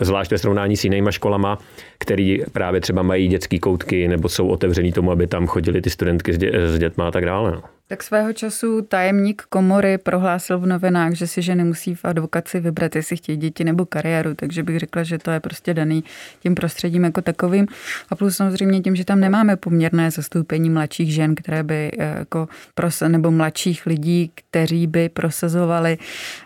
[0.00, 1.58] zvlášť ve srovnání s jinýma školama,
[1.98, 6.32] který právě třeba mají dětské koutky nebo jsou otevřený tomu, aby tam chodili ty studentky
[6.32, 7.50] s, dě, s dětma a tak dále.
[7.50, 7.62] No.
[7.88, 12.96] Tak svého času tajemník komory prohlásil v novinách, že si ženy musí v advokaci vybrat,
[12.96, 16.04] jestli chtějí děti nebo kariéru, takže bych řekla, že to je prostě daný
[16.40, 17.66] tím prostředím jako takovým.
[18.10, 22.48] A plus samozřejmě tím, že tam nemáme poměrné zastoupení mladších žen, které by eh, jako
[22.76, 25.98] pros- nebo mladších lidí, kteří by prosazovali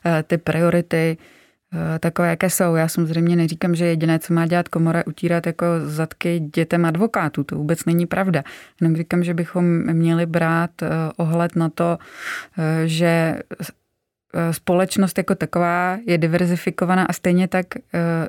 [0.05, 1.17] eh, ty priority
[2.01, 2.75] takové, jaké jsou.
[2.75, 7.45] Já samozřejmě neříkám, že jediné, co má dělat komora, utírat jako zadky dětem advokátů.
[7.45, 8.45] To vůbec není pravda.
[8.81, 11.99] Jenom říkám, že bychom měli brát eh, ohled na to,
[12.59, 13.39] eh, že
[14.51, 17.67] společnost jako taková je diverzifikovaná a stejně tak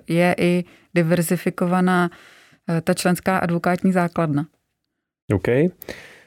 [0.08, 2.10] je i diverzifikovaná
[2.84, 4.46] ta členská advokátní základna.
[5.34, 5.48] OK.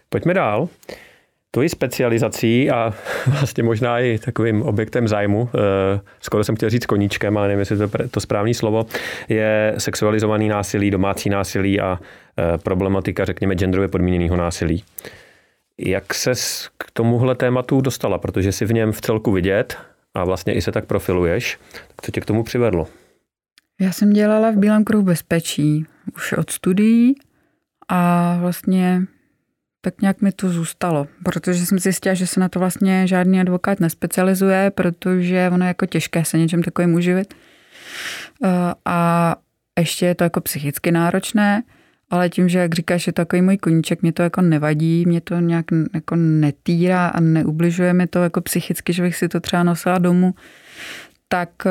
[0.08, 0.68] Pojďme dál.
[1.54, 2.94] Tvojí specializací a
[3.26, 7.76] vlastně možná i takovým objektem zájmu, eh, skoro jsem chtěl říct koníčkem, ale nevím, jestli
[7.76, 8.86] to to správné slovo,
[9.28, 11.98] je sexualizovaný násilí, domácí násilí a
[12.38, 14.84] eh, problematika, řekněme, genderově podmíněného násilí.
[15.78, 16.32] Jak se
[16.78, 18.18] k tomuhle tématu dostala?
[18.18, 19.76] Protože si v něm v celku vidět
[20.14, 21.58] a vlastně i se tak profiluješ.
[21.72, 22.88] Tak co tě k tomu přivedlo?
[23.80, 25.86] Já jsem dělala v Bílém kruhu bezpečí
[26.16, 27.14] už od studií
[27.88, 29.02] a vlastně
[29.84, 33.80] tak nějak mi to zůstalo, protože jsem zjistila, že se na to vlastně žádný advokát
[33.80, 37.34] nespecializuje, protože ono je jako těžké se něčem takovým uživit.
[38.44, 38.48] Eh,
[38.84, 39.36] a
[39.78, 41.62] ještě je to jako psychicky náročné,
[42.10, 45.40] ale tím, že jak říkáš, je takový můj koníček, mě to jako nevadí, mě to
[45.40, 45.64] nějak
[45.94, 50.34] jako netýrá a neubližuje mi to jako psychicky, že bych si to třeba nosila domů,
[51.28, 51.70] tak eh,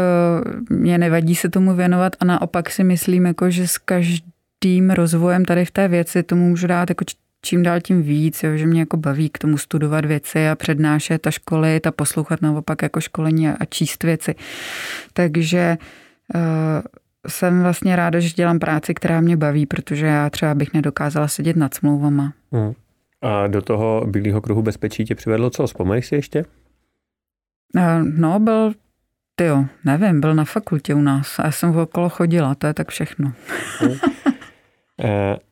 [0.74, 5.66] mě nevadí se tomu věnovat a naopak si myslím, jako, že s každým rozvojem tady
[5.66, 7.06] v té věci tomu můžu dát jako
[7.42, 11.28] čím dál tím víc, jo, že mě jako baví k tomu studovat věci a přednášet
[11.28, 14.36] a školit a poslouchat naopak jako školení a číst věci.
[15.14, 15.78] Takže
[16.36, 16.42] uh,
[17.28, 21.56] jsem vlastně ráda, že dělám práci, která mě baví, protože já třeba bych nedokázala sedět
[21.56, 22.34] nad smlouvama.
[22.52, 22.74] Hmm.
[23.22, 25.68] A do toho bílého kruhu bezpečí tě přivedlo co?
[25.68, 26.46] Vzpomeneš si ještě?
[27.76, 28.74] Uh, no, byl
[29.36, 32.74] ty jo, nevím, byl na fakultě u nás a já jsem okolo chodila, to je
[32.74, 33.34] tak všechno.
[33.80, 33.98] Hmm.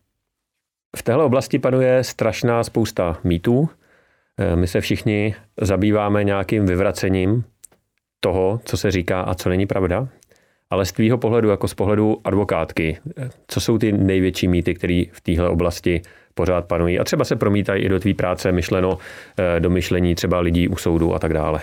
[0.97, 3.69] V téhle oblasti panuje strašná spousta mýtů.
[4.37, 7.43] Eh, my se všichni zabýváme nějakým vyvracením
[8.19, 10.07] toho, co se říká a co není pravda.
[10.69, 12.97] Ale z tvýho pohledu, jako z pohledu advokátky,
[13.47, 16.01] co jsou ty největší mýty, které v téhle oblasti
[16.33, 18.97] pořád panují a třeba se promítají i do tvý práce myšleno,
[19.37, 21.61] eh, do myšlení třeba lidí u soudu a tak dále?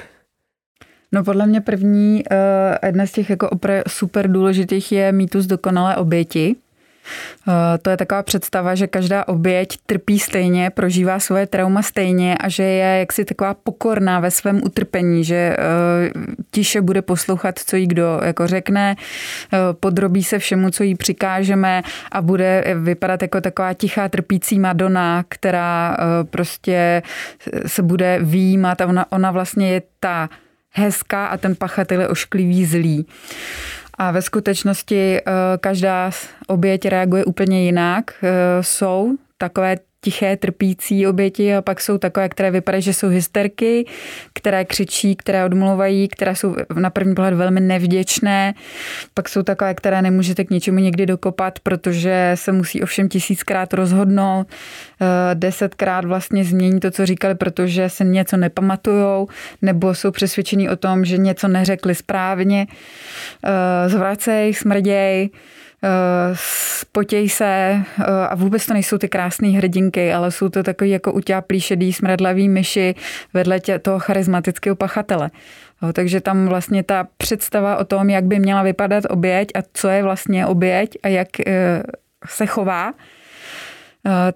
[1.12, 2.22] No podle mě první,
[2.86, 3.48] jedna z těch jako
[3.88, 6.56] super důležitých je mýtus dokonalé oběti.
[7.48, 12.48] Eh, to je taková představa, že každá oběť trpí stejně, prožívá svoje trauma stejně a
[12.48, 15.56] že je jaksi taková pokorná ve svém utrpení, že eh,
[16.50, 18.96] tiše bude poslouchat, co jí kdo jako řekne,
[19.52, 25.24] eh, podrobí se všemu, co jí přikážeme a bude vypadat jako taková tichá trpící Madonna,
[25.28, 25.96] která
[26.30, 27.02] prostě
[27.66, 30.28] se bude výjímat a ona, ona vlastně je ta
[30.76, 33.06] hezká a ten pachatel je ošklivý zlý.
[33.98, 35.22] A ve skutečnosti eh,
[35.60, 36.10] každá
[36.46, 38.04] oběť reaguje úplně jinak.
[38.22, 39.76] Eh, jsou takové
[40.06, 43.86] tiché, trpící oběti a pak jsou takové, které vypadají, že jsou hysterky,
[44.32, 48.54] které křičí, které odmluvají, které jsou na první pohled velmi nevděčné.
[49.14, 54.46] Pak jsou takové, které nemůžete k ničemu někdy dokopat, protože se musí ovšem tisíckrát rozhodnout,
[54.46, 59.28] eh, desetkrát vlastně změní to, co říkali, protože se něco nepamatujou,
[59.62, 62.66] nebo jsou přesvědčení o tom, že něco neřekli správně.
[63.44, 65.30] Eh, zvracej, smrděj,
[66.92, 71.12] potěj se eh, a vůbec to nejsou ty krásné hrdinky, ale jsou to takový jako
[71.12, 72.94] utáplý šedý smradlavý myši
[73.34, 75.30] vedle tě, toho charismatického pachatele.
[75.92, 80.02] Takže tam vlastně ta představa o tom, jak by měla vypadat oběť a co je
[80.02, 81.82] vlastně oběť a jak eh,
[82.26, 82.94] se chová, Eh,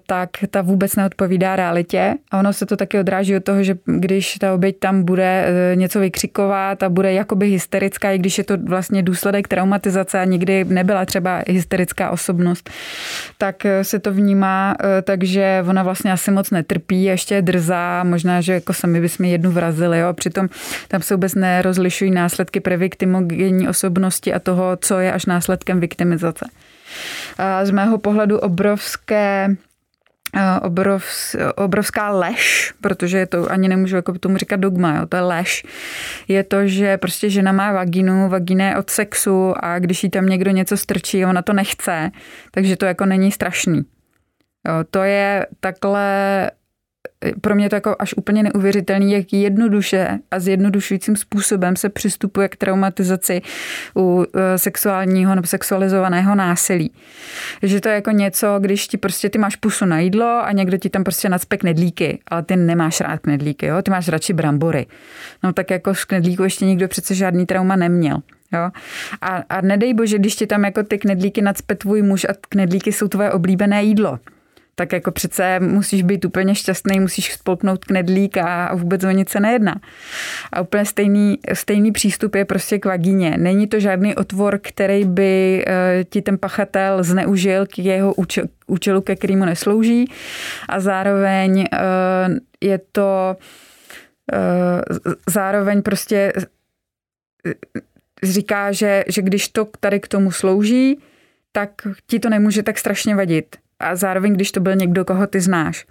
[0.07, 2.15] tak ta vůbec neodpovídá realitě.
[2.31, 5.75] A ono se to taky odráží od toho, že když ta oběť tam bude eh,
[5.75, 10.63] něco vykřikovat a bude jakoby hysterická, i když je to vlastně důsledek traumatizace a nikdy
[10.63, 12.69] nebyla třeba hysterická osobnost,
[13.37, 18.41] tak eh, se to vnímá, takže ona vlastně asi moc netrpí, ještě je drzá, možná,
[18.41, 20.13] že jako sami bychom jednu vrazili, jo.
[20.13, 20.49] přitom
[20.87, 26.45] tam se vůbec nerozlišují následky previktimogenní osobnosti a toho, co je až následkem viktimizace
[27.63, 29.55] z mého pohledu obrovské
[30.61, 31.05] obrov,
[31.55, 35.63] obrovská lež, protože to ani nemůžu jako tomu říkat dogma, jo, to je lež,
[36.27, 40.25] je to, že prostě žena má vaginu, vagina je od sexu a když jí tam
[40.25, 42.11] někdo něco strčí, ona to nechce,
[42.51, 43.81] takže to jako není strašný.
[44.67, 46.51] Jo, to je takhle
[47.41, 52.55] pro mě to jako až úplně neuvěřitelný, jak jednoduše a zjednodušujícím způsobem se přistupuje k
[52.55, 53.41] traumatizaci
[53.95, 56.93] u e, sexuálního nebo sexualizovaného násilí.
[57.63, 60.77] Že to je jako něco, když ti prostě ty máš pusu na jídlo a někdo
[60.77, 63.81] ti tam prostě nacpe knedlíky, ale ty nemáš rád knedlíky, jo?
[63.81, 64.85] ty máš radši brambory.
[65.43, 68.21] No tak jako z knedlíku ještě nikdo přece žádný trauma neměl.
[68.53, 68.69] Jo?
[69.21, 72.91] A, a nedej bože, když ti tam jako ty knedlíky nacpe tvůj muž a knedlíky
[72.91, 74.19] jsou tvoje oblíbené jídlo
[74.81, 79.39] tak jako přece musíš být úplně šťastný, musíš spolknout knedlík a vůbec o nic se
[79.39, 79.75] nejedná.
[80.53, 83.37] A úplně stejný, stejný přístup je prostě k vagíně.
[83.37, 88.13] Není to žádný otvor, který by eh, ti ten pachatel zneužil k jeho
[88.67, 90.05] účelu, ke kterému neslouží
[90.69, 91.77] a zároveň eh,
[92.61, 93.37] je to
[94.33, 94.81] eh,
[95.29, 96.33] zároveň prostě
[98.23, 100.99] říká, že, že když to tady k tomu slouží,
[101.51, 101.69] tak
[102.07, 105.85] ti to nemůže tak strašně vadit a zároveň, když to byl někdo, koho ty znáš.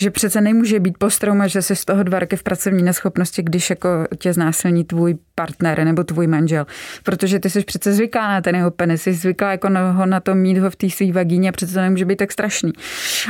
[0.00, 3.70] Že přece nemůže být postrauma, že jsi z toho dva roky v pracovní neschopnosti, když
[3.70, 6.66] jako tě znásilní tvůj partner nebo tvůj manžel.
[7.02, 10.20] Protože ty jsi přece zvyklá na ten jeho penis, jsi zvyklá jako na, ho, na
[10.20, 12.72] to mít ho v té své vagíně přece to nemůže být tak strašný.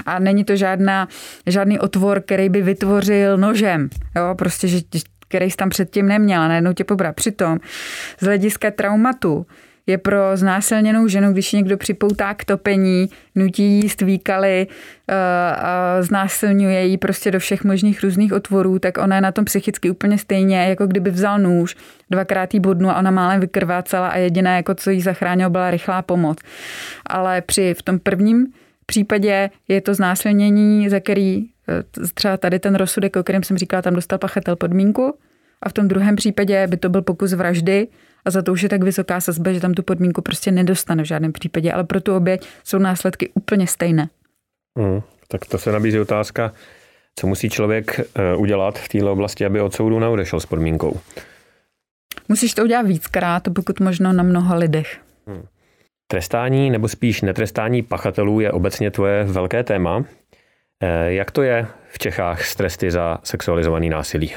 [0.07, 1.09] A není to žádná,
[1.47, 3.89] žádný otvor, který by vytvořil nožem.
[4.17, 4.81] Jo, prostě, že
[5.29, 7.13] který jsi tam předtím neměla, najednou tě pobrá.
[7.13, 7.59] Přitom
[8.21, 9.47] z hlediska traumatu
[9.87, 14.67] je pro znásilněnou ženu, když někdo připoutá k topení, nutí jíst výkaly,
[15.09, 19.91] eh, znásilňuje jí prostě do všech možných různých otvorů, tak ona je na tom psychicky
[19.91, 21.77] úplně stejně, jako kdyby vzal nůž,
[22.11, 26.03] dvakrát jí bodnu a ona málem vykrvácela a jediné, jako co jí zachránilo, byla rychlá
[26.03, 26.39] pomoc.
[27.07, 28.47] Ale při v tom prvním
[28.87, 31.83] případě je to znásilnění, za který eh,
[32.15, 35.15] třeba tady ten rozsudek, o kterém jsem říkala, tam dostal pachatel podmínku,
[35.63, 37.89] a v tom druhém případě by to byl pokus vraždy
[38.25, 41.07] a za to už je tak vysoká sazba, že tam tu podmínku prostě nedostane v
[41.07, 44.09] žádném případě, ale pro tu oběť jsou následky úplně stejné.
[44.79, 46.53] Hmm, tak to se nabízí otázka,
[47.19, 51.01] co musí člověk eh, udělat v této oblasti, aby od soudu neodešel s podmínkou?
[52.29, 54.99] Musíš to udělat víckrát, pokud možno na mnoha lidech.
[55.27, 55.47] Hmm.
[56.07, 60.05] Trestání nebo spíš netrestání pachatelů je obecně tvoje velké téma.
[60.83, 64.35] Eh, jak to je v Čechách s tresty za sexualizovaný násilí?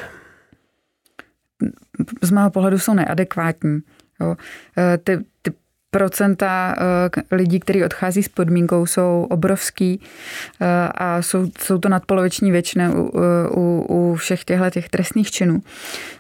[2.22, 3.80] Z mého pohledu jsou neadekvátní.
[4.22, 4.36] Jo.
[4.78, 5.54] E, ty, ty
[5.92, 10.02] procenta eh, lidí, kteří odchází s podmínkou, jsou obrovský
[10.62, 13.12] eh, a jsou, jsou to nadpoloviční většina u,
[13.52, 15.62] u, u všech těchto těch trestných činů.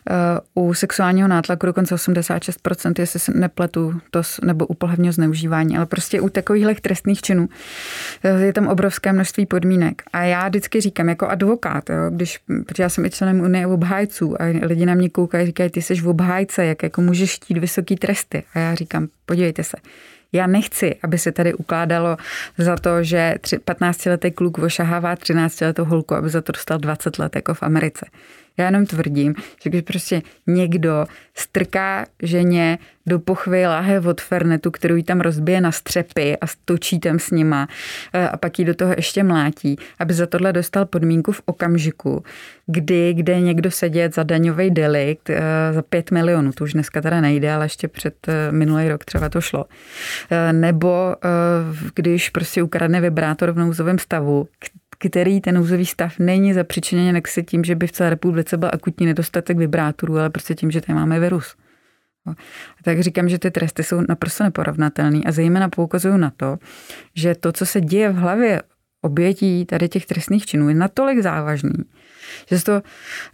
[0.10, 0.13] Eh,
[0.56, 6.21] u sexuálního nátlaku dokonce 86%, jestli se nepletu, to, nebo u pohlavního zneužívání, ale prostě
[6.21, 7.49] u takovýchhle trestných činů
[8.38, 10.01] je tam obrovské množství podmínek.
[10.13, 14.41] A já vždycky říkám, jako advokát, jo, když, protože já jsem i členem Unie obhájců
[14.41, 17.95] a lidi na mě koukají, říkají, ty jsi v obhájce, jak jako můžeš chtít vysoký
[17.95, 18.43] tresty.
[18.53, 19.78] A já říkám, podívejte se,
[20.32, 22.17] já nechci, aby se tady ukládalo
[22.58, 27.54] za to, že 15-letý kluk ošahává 13-letou holku, aby za to dostal 20 let jako
[27.54, 28.06] v Americe.
[28.58, 34.96] Já jenom tvrdím, že když prostě někdo strká ženě do pochvy láhev od fernetu, kterou
[34.96, 37.67] jí tam rozbije na střepy a stočí tam s nima
[38.13, 42.24] eh, a pak jí do toho ještě mlátí, aby za tohle dostal podmínku v okamžiku,
[42.65, 45.41] kdy kde někdo sedět za daňový delikt eh,
[45.72, 49.30] za 5 milionů, to už dneska teda nejde, ale ještě před eh, minulý rok třeba
[49.30, 49.65] to šlo.
[50.52, 51.15] Nebo
[51.96, 54.48] když prostě ukradne vibrátor v nouzovém stavu,
[54.98, 59.06] který ten nouzový stav není zapříčiněn se tím, že by v celé republice byl akutní
[59.06, 61.56] nedostatek vibrátorů, ale prostě tím, že tady máme virus.
[62.84, 66.58] Tak říkám, že ty tresty jsou naprosto neporovnatelné a zejména poukazují na to,
[67.16, 68.62] že to, co se děje v hlavě
[69.02, 71.74] obětí tady těch trestných činů, je natolik závažný,
[72.50, 72.82] že se to,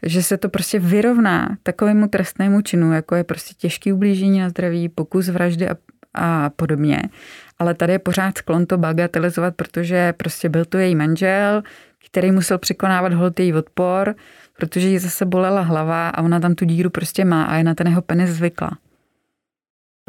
[0.04, 4.90] že se to prostě vyrovná takovému trestnému činu, jako je prostě těžký ublížení na zdraví,
[4.90, 5.76] pokus vraždy a,
[6.14, 7.02] a podobně,
[7.60, 11.64] ale tady je pořád sklon to bagatelizovat, protože prostě byl to její manžel,
[12.06, 14.16] který musel překonávat hold její odpor,
[14.58, 17.76] protože jí zase bolela hlava a ona tam tu díru prostě má a je na
[17.76, 18.72] ten jeho penis zvykla.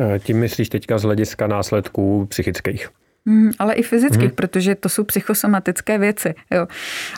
[0.01, 2.89] E, tím myslíš teďka z hlediska následků psychických?
[3.27, 4.37] Mm, ale i fyzických, mm.
[4.37, 6.35] protože to jsou psychosomatické věci.
[6.51, 6.67] Jo.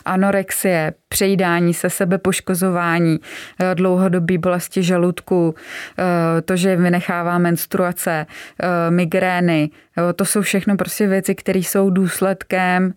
[0.05, 3.19] Anorexie, přejídání se, sebepoškozování,
[3.59, 5.55] eh, dlouhodobý bolesti žaludku,
[5.99, 11.89] eh, to, že vynechává menstruace, eh, migrény, jo, to jsou všechno prostě věci, které jsou
[11.89, 12.93] důsledkem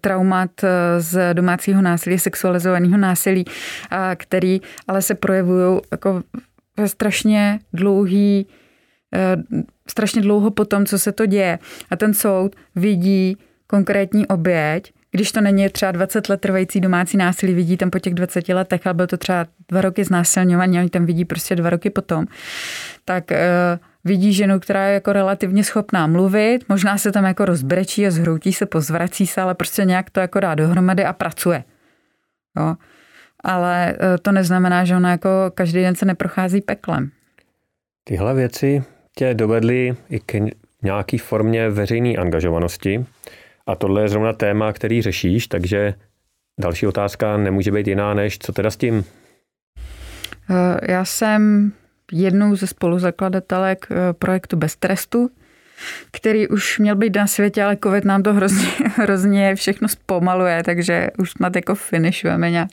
[0.00, 0.50] traumat
[0.98, 3.44] z domácího násilí, sexualizovaného násilí,
[4.16, 6.22] který ale se projevují jako
[6.76, 8.46] ve strašně dlouhý
[9.88, 11.58] strašně dlouho po tom, co se to děje.
[11.90, 17.54] A ten soud vidí konkrétní oběť, když to není třeba 20 let trvající domácí násilí,
[17.54, 21.06] vidí tam po těch 20 letech, ale byl to třeba dva roky znásilňování, oni tam
[21.06, 22.26] vidí prostě dva roky potom,
[23.04, 23.36] tak uh,
[24.04, 28.52] vidí ženu, která je jako relativně schopná mluvit, možná se tam jako rozbrečí a zhroutí
[28.52, 31.64] se, pozvrací se, ale prostě nějak to jako dá dohromady a pracuje.
[32.56, 32.76] Jo.
[33.44, 37.10] Ale uh, to neznamená, že ona jako každý den se neprochází peklem.
[38.04, 38.84] Tyhle věci
[39.16, 40.34] tě dovedly i k
[40.82, 43.04] nějaký formě veřejné angažovanosti.
[43.66, 45.94] A tohle je zrovna téma, který řešíš, takže
[46.60, 49.04] další otázka nemůže být jiná, než co teda s tím?
[50.50, 51.72] Eh, já jsem
[52.12, 55.30] jednou ze spoluzakladatelek eh, projektu Bez trestu,
[56.10, 61.08] který už měl být na světě, ale COVID nám to hrozně, hrozně všechno zpomaluje, takže
[61.18, 62.70] už snad jako finišujeme nějak.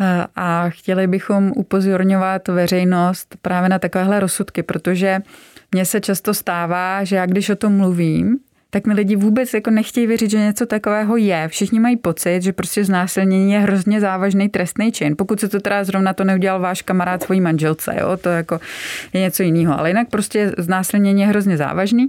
[0.00, 5.20] Eh, a chtěli bychom upozorňovat veřejnost právě na takovéhle rozsudky, protože
[5.72, 8.38] mně se často stává, že já když o tom mluvím,
[8.70, 11.48] tak mi lidi vůbec jako nechtějí věřit, že něco takového je.
[11.48, 15.14] Všichni mají pocit, že prostě znásilnění je hrozně závažný trestný čin.
[15.18, 18.60] Pokud se to teda zrovna to neudělal váš kamarád svojí manželce, jo, to jako
[19.12, 19.78] je něco jiného.
[19.78, 22.08] Ale jinak prostě znásilnění je hrozně závažný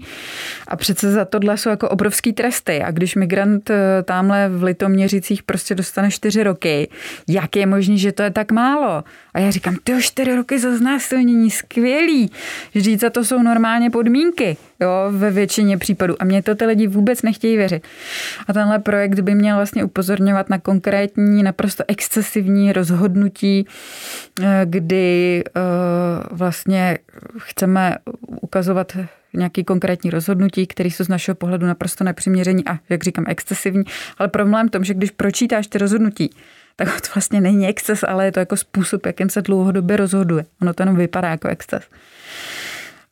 [0.67, 2.83] a přece za tohle jsou jako obrovský tresty.
[2.83, 6.89] A když migrant eh, tamhle v Litoměřicích prostě dostane čtyři roky,
[7.27, 9.03] jak je možné, že to je tak málo?
[9.33, 12.31] A já říkám, ty čtyři roky za znásilnění, skvělý.
[12.75, 16.15] Říct za to jsou normálně podmínky jo, ve většině případů.
[16.19, 17.87] A mě to ty lidi vůbec nechtějí věřit.
[18.47, 23.67] A tenhle projekt by měl vlastně upozorňovat na konkrétní, naprosto excesivní rozhodnutí,
[24.43, 25.61] eh, kdy eh,
[26.31, 26.99] vlastně
[27.37, 27.95] chceme
[28.41, 28.97] ukazovat
[29.33, 33.83] nějaký konkrétní rozhodnutí, které jsou z našeho pohledu naprosto nepřiměření a, jak říkám, excesivní.
[34.17, 36.29] Ale problém v tom, že když pročítáš ty rozhodnutí,
[36.75, 40.45] tak to vlastně není exces, ale je to jako způsob, jakým se dlouhodobě rozhoduje.
[40.61, 41.83] Ono to jenom vypadá jako exces.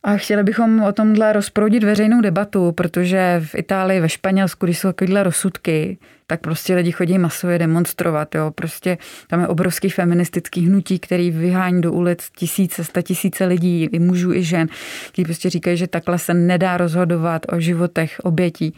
[0.07, 4.89] A chtěli bychom o tomhle rozproudit veřejnou debatu, protože v Itálii, ve Španělsku, když jsou
[4.89, 8.35] takovéhle rozsudky, tak prostě lidi chodí masově demonstrovat.
[8.35, 8.51] Jo.
[8.51, 13.99] Prostě tam je obrovský feministický hnutí, který vyhání do ulic tisíce, sta tisíce lidí, i
[13.99, 14.67] mužů, i žen,
[15.11, 18.73] kteří prostě říkají, že takhle se nedá rozhodovat o životech obětí.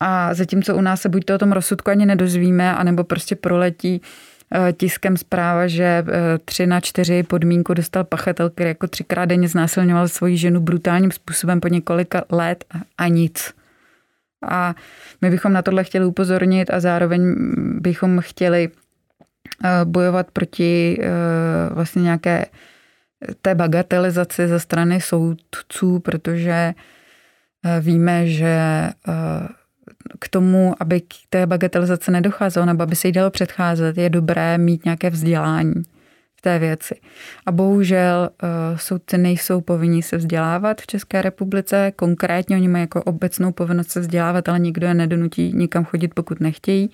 [0.00, 4.00] A zatímco u nás se buď to o tom rozsudku ani nedozvíme, anebo prostě proletí
[4.72, 6.04] tiskem zpráva, že eh,
[6.44, 11.60] tři na čtyři podmínku dostal pachatel, který jako třikrát denně znásilňoval svoji ženu brutálním způsobem
[11.60, 12.64] po několika let
[12.98, 13.54] a nic.
[14.48, 14.74] A
[15.20, 17.34] my bychom na tohle chtěli upozornit a zároveň
[17.80, 18.68] bychom chtěli
[19.64, 20.98] eh, bojovat proti
[21.70, 22.46] vlastně nějaké
[23.42, 26.74] té bagatelizaci ze strany soudců, protože
[27.80, 28.58] víme, že
[30.18, 34.58] k tomu, aby k té bagatelizaci nedocházelo, nebo aby se jí dalo předcházet, je dobré
[34.58, 35.74] mít nějaké vzdělání
[36.36, 37.00] v té věci.
[37.46, 41.92] A bohužel uh, soudci nejsou povinni se vzdělávat v České republice.
[41.96, 46.40] Konkrétně oni mají jako obecnou povinnost se vzdělávat, ale nikdo je nedonutí nikam chodit, pokud
[46.40, 46.90] nechtějí.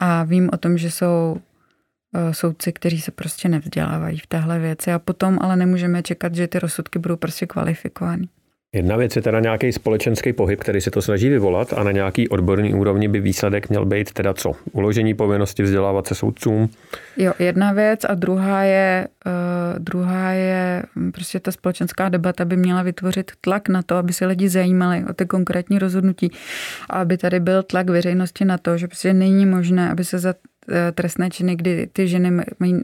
[0.00, 4.92] A vím o tom, že jsou uh, soudci, kteří se prostě nevzdělávají v téhle věci
[4.92, 8.26] a potom ale nemůžeme čekat, že ty rozsudky budou prostě kvalifikované.
[8.74, 12.28] Jedna věc je teda nějaký společenský pohyb, který se to snaží vyvolat a na nějaký
[12.28, 14.52] odborný úrovni by výsledek měl být teda co?
[14.72, 16.68] Uložení povinnosti vzdělávat se soudcům?
[17.16, 22.56] Jo, jedna věc a druhá je, uh, druhá je hm, prostě ta společenská debata by
[22.56, 26.30] měla vytvořit tlak na to, aby se lidi zajímali o ty konkrétní rozhodnutí
[26.90, 30.34] a aby tady byl tlak veřejnosti na to, že prostě není možné, aby se za
[30.70, 32.80] eh, trestné činy, kdy ty ženy mají, uh,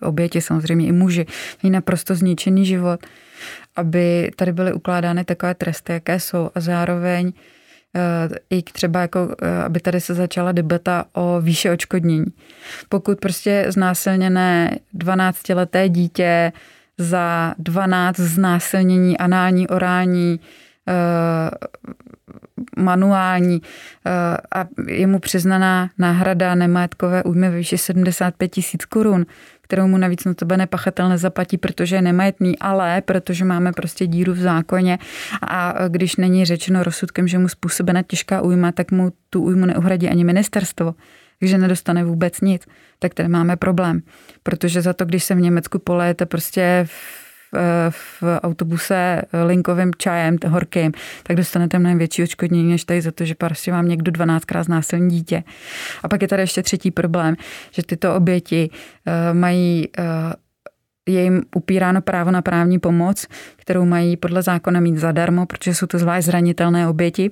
[0.00, 1.26] oběti samozřejmě i muži,
[1.62, 3.00] mají naprosto zničený život,
[3.76, 7.32] aby tady byly ukládány takové tresty, jaké jsou a zároveň
[7.96, 12.26] eh, i třeba jako, eh, aby tady se začala debata o výše očkodnění.
[12.88, 16.52] Pokud prostě znásilněné 12-leté dítě
[16.98, 20.40] za 12 znásilnění anální, orální,
[20.88, 21.50] eh,
[22.76, 23.62] manuální
[24.54, 29.26] a je mu přiznaná náhrada nemajetkové újmy ve výši 75 tisíc korun,
[29.70, 34.32] kterou mu navíc no tebe nepachatel nezaplatí, protože je nemajetný, ale protože máme prostě díru
[34.32, 34.98] v zákoně
[35.48, 40.08] a když není řečeno rozsudkem, že mu způsobena těžká újma, tak mu tu újmu neuhradí
[40.08, 40.94] ani ministerstvo
[41.40, 42.62] takže nedostane vůbec nic,
[42.98, 44.02] tak tady máme problém.
[44.42, 47.19] Protože za to, když se v Německu polejete prostě v
[47.90, 50.92] v autobuse linkovým čajem, horkým,
[51.22, 55.10] tak dostanete mnohem větší očkodnění, než tady za to, že prostě vám někdo 12krát znásilní
[55.10, 55.42] dítě.
[56.02, 57.36] A pak je tady ještě třetí problém,
[57.70, 58.70] že tyto oběti
[59.06, 60.04] eh, mají eh,
[61.08, 63.26] je jim upíráno právo na právní pomoc,
[63.56, 67.30] kterou mají podle zákona mít zadarmo, protože jsou to zvlášť zranitelné oběti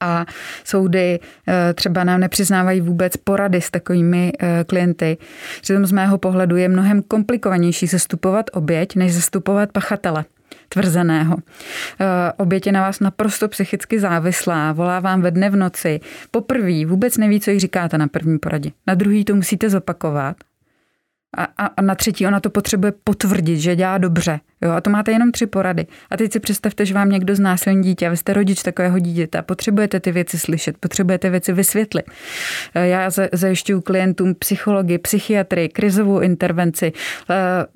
[0.00, 0.26] a
[0.64, 5.16] soudy eh, třeba nám nepřiznávají vůbec porady s takovými eh, klienty.
[5.60, 10.24] Přitom z mého pohledu je mnohem komplikovanější zastupovat oběť, než zastupovat pachatele
[10.68, 11.36] tvrzeného.
[12.00, 16.00] Eh, oběť je na vás naprosto psychicky závislá, volá vám ve dne v noci.
[16.30, 18.70] Poprvé vůbec neví, co jí říkáte na první poradě.
[18.86, 20.36] Na druhý to musíte zopakovat
[21.36, 24.40] a, a, a na třetí ona to potřebuje potvrdit, že dělá dobře.
[24.62, 25.86] Jo, a to máte jenom tři porady.
[26.10, 29.38] A teď si představte, že vám někdo znásilní dítě a vy jste rodič takového dítěte
[29.38, 32.04] a potřebujete ty věci slyšet, potřebujete věci vysvětlit.
[32.74, 36.92] E, já zajišťuju klientům psychologii, psychiatrii, krizovou intervenci,
[37.30, 37.66] e,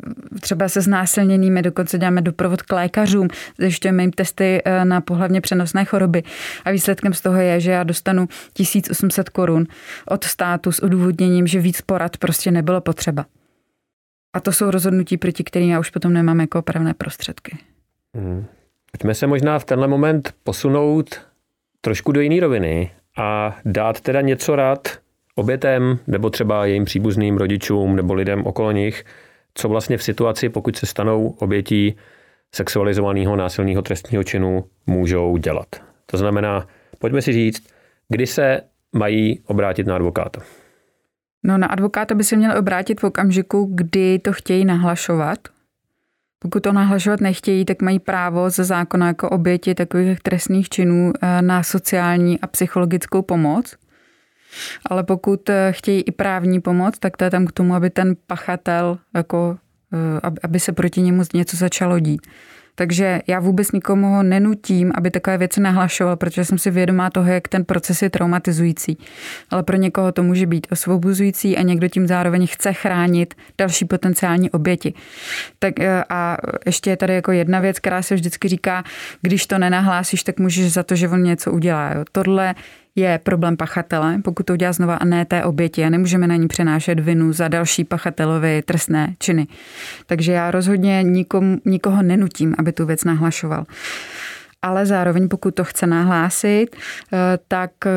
[0.40, 3.28] třeba se znásilněnými, dokonce děláme doprovod k lékařům,
[3.58, 6.22] zajišťujeme jim testy e, na pohlavně přenosné choroby.
[6.64, 9.66] A výsledkem z toho je, že já dostanu 1800 korun
[10.08, 13.24] od státu s odůvodněním, že víc porad prostě nebylo potřeba.
[14.32, 17.58] A to jsou rozhodnutí, proti kterým já už potom nemám jako opravné prostředky.
[18.14, 18.44] Hmm.
[18.92, 21.20] Pojďme se možná v tenhle moment posunout
[21.80, 24.88] trošku do jiné roviny a dát teda něco rád
[25.34, 29.04] obětem nebo třeba jejím příbuzným rodičům nebo lidem okolo nich,
[29.54, 31.96] co vlastně v situaci, pokud se stanou obětí
[32.54, 35.66] sexualizovaného násilného trestního činu, můžou dělat.
[36.06, 36.66] To znamená,
[36.98, 37.66] pojďme si říct,
[38.08, 38.60] kdy se
[38.92, 40.42] mají obrátit na advokáta.
[41.42, 45.38] No na advokáta by se měl obrátit v okamžiku, kdy to chtějí nahlašovat.
[46.38, 51.42] Pokud to nahlašovat nechtějí, tak mají právo ze zákona jako oběti takových trestných činů eh,
[51.42, 53.76] na sociální a psychologickou pomoc.
[54.86, 58.16] Ale pokud eh, chtějí i právní pomoc, tak to je tam k tomu, aby ten
[58.26, 59.58] pachatel, jako,
[59.92, 62.26] eh, aby se proti němu něco začalo dít.
[62.74, 67.48] Takže já vůbec nikomu nenutím, aby takové věci nahlašoval, protože jsem si vědomá toho, jak
[67.48, 68.98] ten proces je traumatizující.
[69.50, 74.50] Ale pro někoho to může být osvobozující a někdo tím zároveň chce chránit další potenciální
[74.50, 74.94] oběti.
[75.58, 78.84] Tak eh, a ještě je tady jako jedna věc, která se vždycky říká,
[79.22, 81.92] když to nenahlásíš, tak můžeš za to, že on něco udělá.
[81.92, 82.04] Jo.
[82.12, 82.54] Tohle
[82.96, 86.48] je problém pachatele, pokud to udělá znova a ne té oběti a nemůžeme na ní
[86.48, 89.46] přenášet vinu za další pachatelovi trestné činy.
[90.06, 93.64] Takže já rozhodně nikom, nikoho nenutím, aby tu věc nahlašoval
[94.62, 96.76] ale zároveň pokud to chce nahlásit,
[97.12, 97.18] eh,
[97.48, 97.90] tak eh,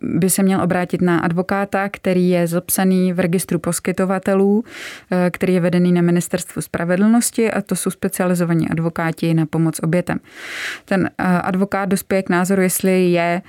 [0.00, 4.64] by se měl obrátit na advokáta, který je zapsaný v registru poskytovatelů,
[5.10, 10.18] eh, který je vedený na ministerstvu spravedlnosti a to jsou specializovaní advokáti na pomoc obětem.
[10.84, 13.42] Ten advokát dospěje k názoru, jestli je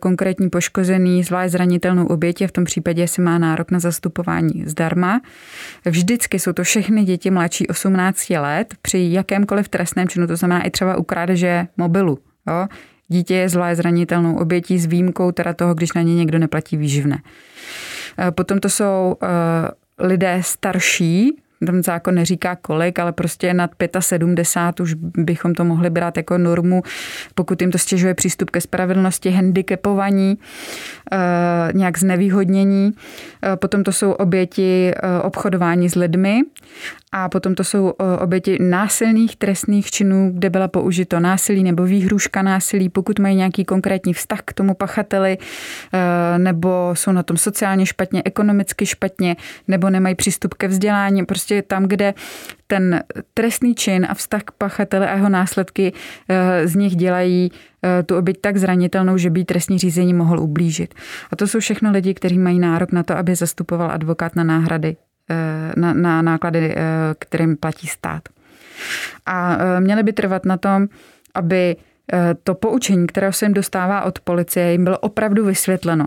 [0.00, 5.20] konkrétní poškozený, zvlášť zranitelnou oběti, v tom případě si má nárok na zastupování zdarma.
[5.84, 10.70] Vždycky jsou to všechny děti mladší 18 let při jakémkoliv trestném činu, to znamená i
[10.70, 11.06] třeba u
[11.76, 12.18] mobilu.
[12.48, 12.68] Jo?
[13.08, 17.22] Dítě je zvlášť zranitelnou obětí s výjimkou teda toho, když na ně někdo neplatí výživné.
[18.18, 19.26] Eh, potom to jsou eh,
[20.06, 26.16] lidé starší, ten zákon neříká kolik, ale prostě nad 75 už bychom to mohli brát
[26.16, 26.82] jako normu,
[27.34, 30.38] pokud jim to stěžuje přístup ke spravedlnosti, handicapovaní,
[31.12, 31.16] eh,
[31.72, 32.92] nějak znevýhodnění.
[33.42, 36.42] Eh, potom to jsou oběti eh, obchodování s lidmi
[37.18, 42.88] a potom to jsou oběti násilných trestných činů, kde byla použito násilí nebo výhruška násilí,
[42.88, 45.38] pokud mají nějaký konkrétní vztah k tomu pachateli,
[46.38, 49.36] nebo jsou na tom sociálně špatně, ekonomicky špatně,
[49.68, 51.24] nebo nemají přístup ke vzdělání.
[51.26, 52.14] Prostě tam, kde
[52.66, 53.02] ten
[53.34, 55.92] trestný čin a vztah k pachateli a jeho následky
[56.64, 57.50] z nich dělají
[58.06, 60.94] tu oběť tak zranitelnou, že by trestní řízení mohl ublížit.
[61.32, 64.96] A to jsou všechno lidi, kteří mají nárok na to, aby zastupoval advokát na náhrady
[64.96, 65.15] Eh,
[65.76, 66.84] na, na náklady, eh,
[67.18, 68.22] kterým platí stát.
[69.26, 70.88] A eh, měli by trvat na tom,
[71.34, 71.76] aby
[72.42, 76.06] to poučení, které se jim dostává od policie, jim bylo opravdu vysvětleno.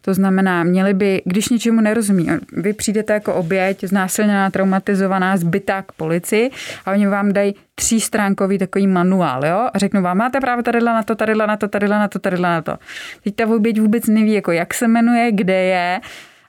[0.00, 5.92] To znamená, měli by, když něčemu nerozumí, vy přijdete jako oběť, znásilněná, traumatizovaná, zbytá k
[5.92, 6.50] policii
[6.86, 9.68] a oni vám dají třístránkový takový manuál, jo?
[9.74, 12.38] A řeknu vám, máte právo tady na to, tady na to, tady na to, tady
[12.40, 12.76] na to.
[13.24, 16.00] Teď ta oběť vůbec neví, jako jak se jmenuje, kde je,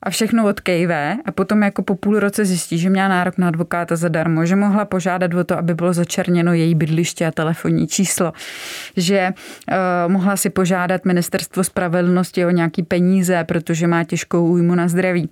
[0.03, 3.95] a všechno odkejve a potom jako po půl roce zjistí, že měla nárok na advokáta
[3.95, 8.33] zadarmo, že mohla požádat o to, aby bylo začerněno její bydliště a telefonní číslo,
[8.97, 14.87] že uh, mohla si požádat ministerstvo spravedlnosti o nějaký peníze, protože má těžkou újmu na
[14.87, 15.29] zdraví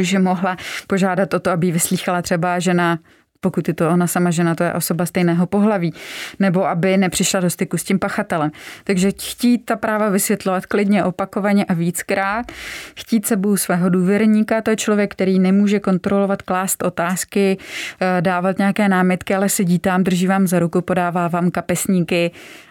[0.00, 2.98] že mohla požádat o to, aby vyslýchala třeba žena
[3.40, 5.94] pokud je to ona sama žena, to je osoba stejného pohlaví,
[6.38, 8.50] nebo aby nepřišla do styku s tím pachatelem.
[8.84, 12.52] Takže chtít ta práva vysvětlovat klidně, opakovaně a víckrát,
[12.96, 17.58] chtít sebou svého důvěrníka, to je člověk, který nemůže kontrolovat, klást otázky,
[18.00, 22.30] eh, dávat nějaké námitky, ale sedí tam, drží vám za ruku, podává vám kapesníky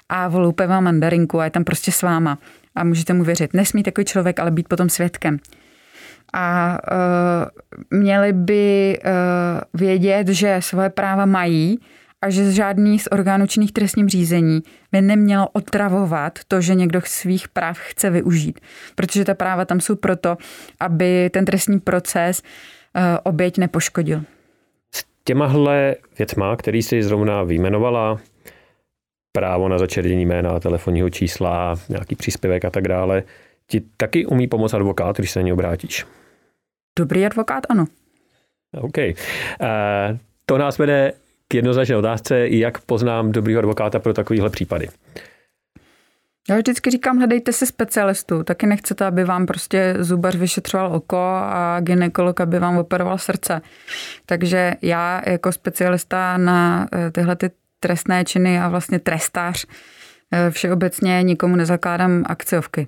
[0.10, 2.38] a voloupe vám mandarinku a je tam prostě s váma.
[2.76, 3.54] A můžete mu věřit.
[3.54, 5.40] Nesmí takový člověk ale být potom svědkem
[6.34, 9.12] a uh, měli by uh,
[9.82, 11.80] vědět, že svoje práva mají
[12.22, 14.62] a že žádný z orgánů činných trestním řízení
[14.92, 18.60] by nemělo otravovat to, že někdo svých práv chce využít.
[18.96, 20.38] Protože ta práva tam jsou proto,
[20.80, 24.22] aby ten trestní proces uh, oběť nepoškodil.
[24.96, 28.20] S těmahle věcma, který si zrovna vyjmenovala,
[29.32, 33.24] právo na začernění jména, telefonního čísla, nějaký příspěvek a tak dále,
[33.70, 36.06] ti taky umí pomoct advokát, když se na ně obrátíš?
[37.00, 37.86] Dobrý advokát, ano.
[38.82, 38.98] OK.
[38.98, 41.14] Uh, to nás vede
[41.48, 44.88] k jednoznačné otázce, jak poznám dobrýho advokáta pro takovéhle případy.
[46.50, 48.44] Já vždycky říkám, hledejte si specialistu.
[48.44, 53.62] Taky nechcete, aby vám prostě zubař vyšetřoval oko a ginekolog, aby vám operoval srdce.
[54.26, 59.66] Takže já jako specialista na eh, tyhle ty trestné činy a vlastně trestář
[60.32, 62.88] eh, všeobecně nikomu nezakládám akciovky.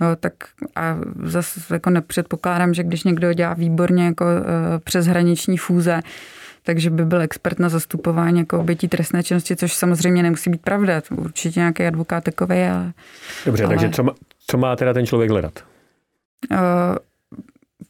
[0.00, 0.32] Jo, tak
[0.76, 6.00] a zase jako nepředpokládám, že když někdo dělá výborně jako uh, přeshraniční fůze,
[6.62, 11.02] takže by byl expert na zastupování jako obětí trestné činnosti, což samozřejmě nemusí být pravda.
[11.10, 12.92] Určitě nějaký advokát takový, ale...
[13.46, 14.14] Dobře, ale, takže co má,
[14.46, 15.64] co má teda ten člověk hledat?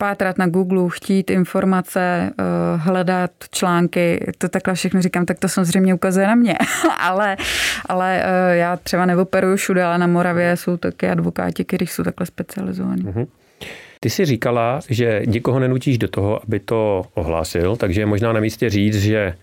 [0.00, 2.42] Pátrat na Google, chtít informace, eh,
[2.76, 6.54] hledat články, to takhle všechno říkám, tak to samozřejmě ukazuje na mě.
[7.00, 7.36] ale,
[7.86, 12.26] ale eh, já třeba neoperuju všude, ale na Moravě jsou taky advokáti, kteří jsou takhle
[12.26, 13.02] specializovaní.
[13.02, 13.26] Uh-huh.
[14.00, 18.40] Ty jsi říkala, že nikoho nenutíš do toho, aby to ohlásil, takže je možná na
[18.40, 19.34] místě říct, že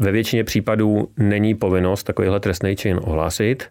[0.00, 3.64] ve většině případů není povinnost takovýhle trestný čin ohlásit.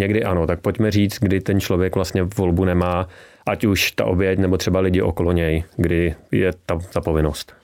[0.00, 3.08] Někdy ano, tak pojďme říct, kdy ten člověk vlastně volbu nemá
[3.46, 7.56] ať už ta oběť nebo třeba lidi okolo něj, kdy je ta, ta povinnost?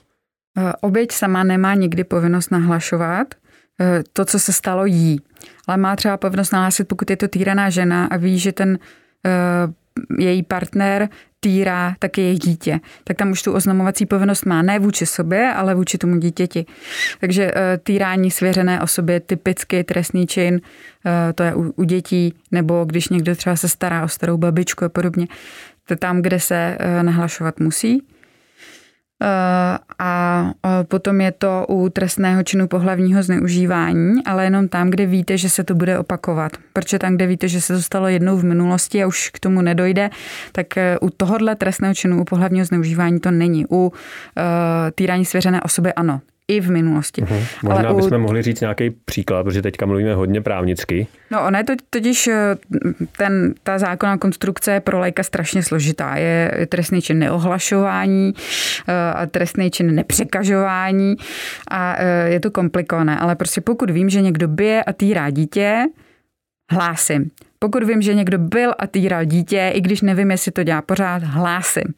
[0.59, 3.35] Eh, oběť sama nemá nikdy povinnost nahlašovat
[3.81, 5.21] eh, to, co se stalo jí.
[5.67, 8.79] Ale má třeba povinnost nahlásit, pokud je to týraná žena a ví, že ten
[9.27, 11.09] eh, její partner
[11.41, 12.81] týrá taky jejich dítě.
[13.05, 16.67] Tak tam už tu oznamovací povinnost má ne vůči sobě, ale vůči tomu dítěti.
[17.21, 17.53] Takže
[17.83, 20.61] týrání svěřené osobě typicky trestný čin,
[21.35, 24.89] to je u, u dětí, nebo když někdo třeba se stará o starou babičku a
[24.89, 25.27] podobně,
[25.99, 28.03] tam, kde se eh, nahlašovat musí.
[29.23, 30.53] Eh, a
[30.89, 35.65] potom je to u trestného činu pohlavního zneužívání, ale jenom tam, kde víte, že se
[35.65, 36.53] to bude opakovat.
[36.73, 39.63] Protože tam, kde víte, že se to stalo jednou v minulosti a už k tomu
[39.63, 40.11] nedojde,
[40.53, 43.67] tak eh, u tohohle trestného činu, u pohlavního zneužívání to není.
[43.71, 43.93] U
[44.95, 47.23] týrání svěřené osoby ano i v minulosti.
[47.23, 47.45] Uh-huh.
[47.63, 48.19] Možná Ale bychom u...
[48.19, 51.07] mohli říct nějaký příklad, protože teďka mluvíme hodně právnicky.
[51.31, 52.57] No ono je to totiž, eh,
[53.17, 56.17] ten, ta zákonná konstrukce je pro lajka strašně složitá.
[56.17, 58.35] Je, je trestný čin neohlašování
[58.89, 61.17] eh, a trestný čin nepřekažování
[61.71, 63.19] a eh, je to komplikované.
[63.19, 65.85] Ale prostě pokud vím, že někdo bije a týrá dítě,
[66.73, 67.31] hlásím.
[67.63, 71.23] Pokud vím, že někdo byl a týral dítě, i když nevím, jestli to dělá pořád,
[71.23, 71.95] hlásím.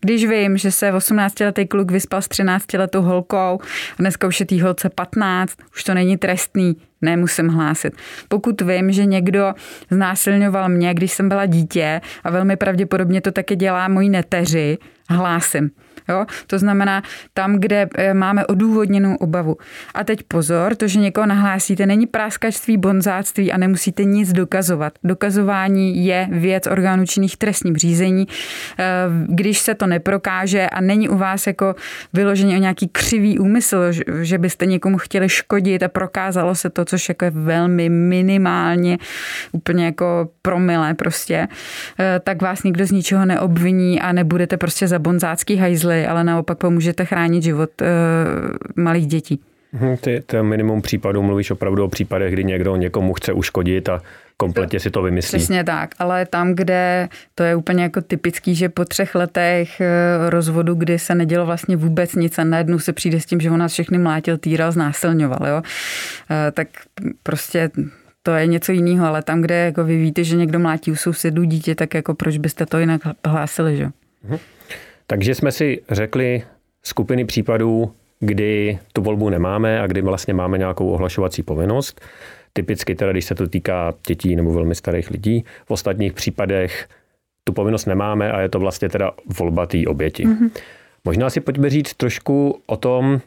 [0.00, 3.58] Když vím, že se 18-letý kluk vyspal s 13-letou holkou a
[3.98, 7.92] dneska už je tý holce 15, už to není trestný, nemusím hlásit.
[8.28, 9.54] Pokud vím, že někdo
[9.90, 14.78] znásilňoval mě, když jsem byla dítě a velmi pravděpodobně to také dělá moji neteři,
[15.08, 15.70] hlásím.
[16.08, 16.26] Jo?
[16.46, 17.02] To znamená
[17.34, 19.56] tam, kde eh, máme odůvodněnou obavu.
[19.94, 24.92] A teď pozor, to, že někoho nahlásíte, není práskačství, bonzáctví a nemusíte nic dokazovat.
[25.04, 28.28] Dokazování je věc orgánů činných trestním řízení.
[28.78, 28.84] Eh,
[29.28, 31.74] když se to neprokáže a není u vás jako
[32.12, 33.76] vyloženě o nějaký křivý úmysl,
[34.22, 38.98] že byste někomu chtěli škodit a prokázalo se to, což jako je velmi minimálně,
[39.52, 41.48] úplně jako promile prostě,
[42.00, 46.58] eh, tak vás nikdo z ničeho neobviní a nebudete prostě za bonzácký hajzly ale naopak
[46.58, 47.86] pomůžete chránit život uh,
[48.84, 49.40] malých dětí.
[49.72, 54.02] Mhm, ty, minimum případů, mluvíš opravdu o případech, kdy někdo někomu chce uškodit a
[54.40, 55.38] kompletně si to vymyslí.
[55.38, 59.86] Přesně tak, ale tam, kde to je úplně jako typický, že po třech letech eh,
[60.30, 63.58] rozvodu, kdy se nedělo vlastně vůbec nic a najednou se přijde s tím, že on
[63.58, 65.62] nás všechny mlátil, týral, znásilňoval, jo?
[66.30, 66.68] Eh, tak
[67.22, 67.70] prostě
[68.22, 71.44] to je něco jiného, ale tam, kde jako vy víte, že někdo mlátí u sousedů
[71.44, 73.88] dítě, tak jako proč byste to jinak hlásili, že?
[74.24, 74.38] Mhm.
[75.06, 76.42] Takže jsme si řekli
[76.82, 82.00] skupiny případů, kdy tu volbu nemáme a kdy vlastně máme nějakou ohlašovací povinnost.
[82.52, 85.44] Typicky teda, když se to týká dětí nebo velmi starých lidí.
[85.66, 86.88] V ostatních případech
[87.44, 90.26] tu povinnost nemáme a je to vlastně teda volba té oběti.
[90.26, 90.50] Mm-hmm.
[91.04, 93.20] Možná si pojďme říct trošku o tom,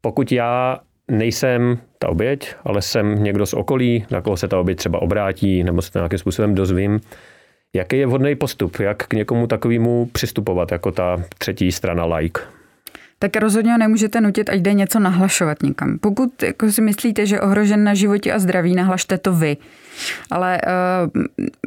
[0.00, 4.78] pokud já nejsem ta oběť, ale jsem někdo z okolí, na koho se ta oběť
[4.78, 7.00] třeba obrátí nebo se to nějakým způsobem dozvím,
[7.76, 8.80] Jaký je vhodný postup?
[8.80, 12.40] Jak k někomu takovému přistupovat jako ta třetí strana like?
[13.24, 15.98] Tak rozhodně ho nemůžete nutit, ať jde něco nahlašovat někam.
[15.98, 19.56] Pokud jako si myslíte, že ohrožen na životě a zdraví, nahlašte to vy
[20.30, 20.60] ale
[21.14, 21.22] uh,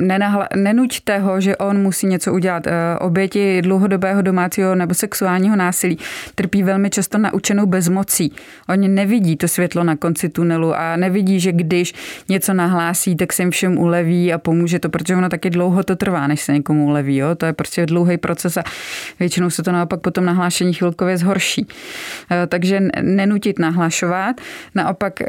[0.06, 2.68] nenahla, nenuďte ho, že on musí něco udělat.
[2.68, 5.98] Uh, oběti dlouhodobého domácího nebo sexuálního násilí
[6.36, 8.32] trpí velmi často naučenou bezmocí.
[8.70, 11.94] Oni nevidí to světlo na konci tunelu a nevidí, že když
[12.30, 15.96] něco nahlásí, tak se jim všem uleví a pomůže to, protože ono taky dlouho to
[15.96, 17.18] trvá, než se někomu uleví.
[17.18, 17.36] Jo?
[17.36, 18.64] To je prostě dlouhý proces a
[19.20, 21.66] většinou se to naopak potom nahlášení chvilkově zhorší.
[21.66, 24.42] Uh, takže nenutit nahlašovat,
[24.76, 25.28] naopak uh,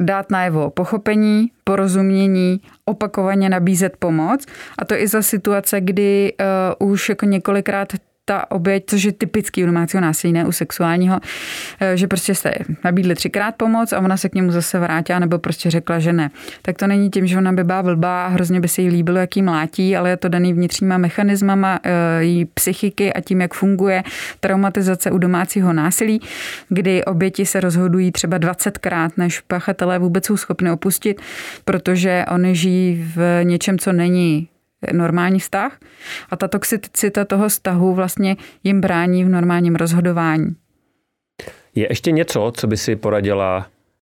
[0.00, 4.46] dát najevo pochopení, porozumění, opakovaně nabízet pomoc.
[4.78, 6.32] A to i za situace, kdy
[6.78, 7.92] uh, už jako několikrát
[8.24, 11.20] ta oběť, což je typický u domácího násilí, ne u sexuálního,
[11.80, 12.54] eh, že prostě jste
[12.84, 16.30] nabídli třikrát pomoc a ona se k němu zase vrátila nebo prostě řekla, že ne.
[16.62, 19.18] Tak to není tím, že ona by byla vlbá a hrozně by se jí líbilo,
[19.18, 21.90] jak jí mlátí, ale je to daný vnitřníma mechanismama eh,
[22.22, 24.02] její psychiky a tím, jak funguje
[24.40, 26.20] traumatizace u domácího násilí,
[26.68, 31.20] kdy oběti se rozhodují třeba 20krát, než pachatelé vůbec jsou schopni opustit,
[31.64, 34.48] protože oni žijí v něčem, co není
[34.92, 35.78] normální vztah
[36.30, 40.56] a ta toxicita toho vztahu vlastně jim brání v normálním rozhodování.
[41.74, 43.66] Je ještě něco, co by si poradila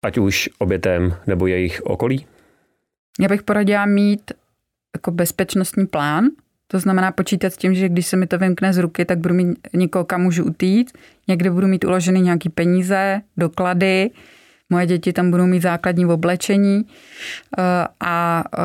[0.04, 2.26] ať už obětem nebo jejich okolí?
[3.20, 4.32] Já bych poradila mít
[4.96, 6.24] jako bezpečnostní plán,
[6.66, 9.34] to znamená počítat s tím, že když se mi to vymkne z ruky, tak budu
[9.34, 10.92] mít někoho, kam můžu utít,
[11.28, 14.10] někde budu mít uloženy nějaké peníze, doklady,
[14.70, 16.84] Moje děti tam budou mít základní oblečení
[17.58, 17.62] eh,
[18.00, 18.62] a eh,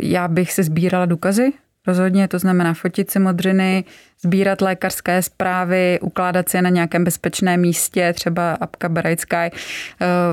[0.00, 1.52] já bych se sbírala důkazy.
[1.86, 3.84] Rozhodně to znamená fotit si modřiny,
[4.22, 9.50] sbírat lékařské zprávy, ukládat si je na nějakém bezpečném místě, třeba apka Bright Sky eh,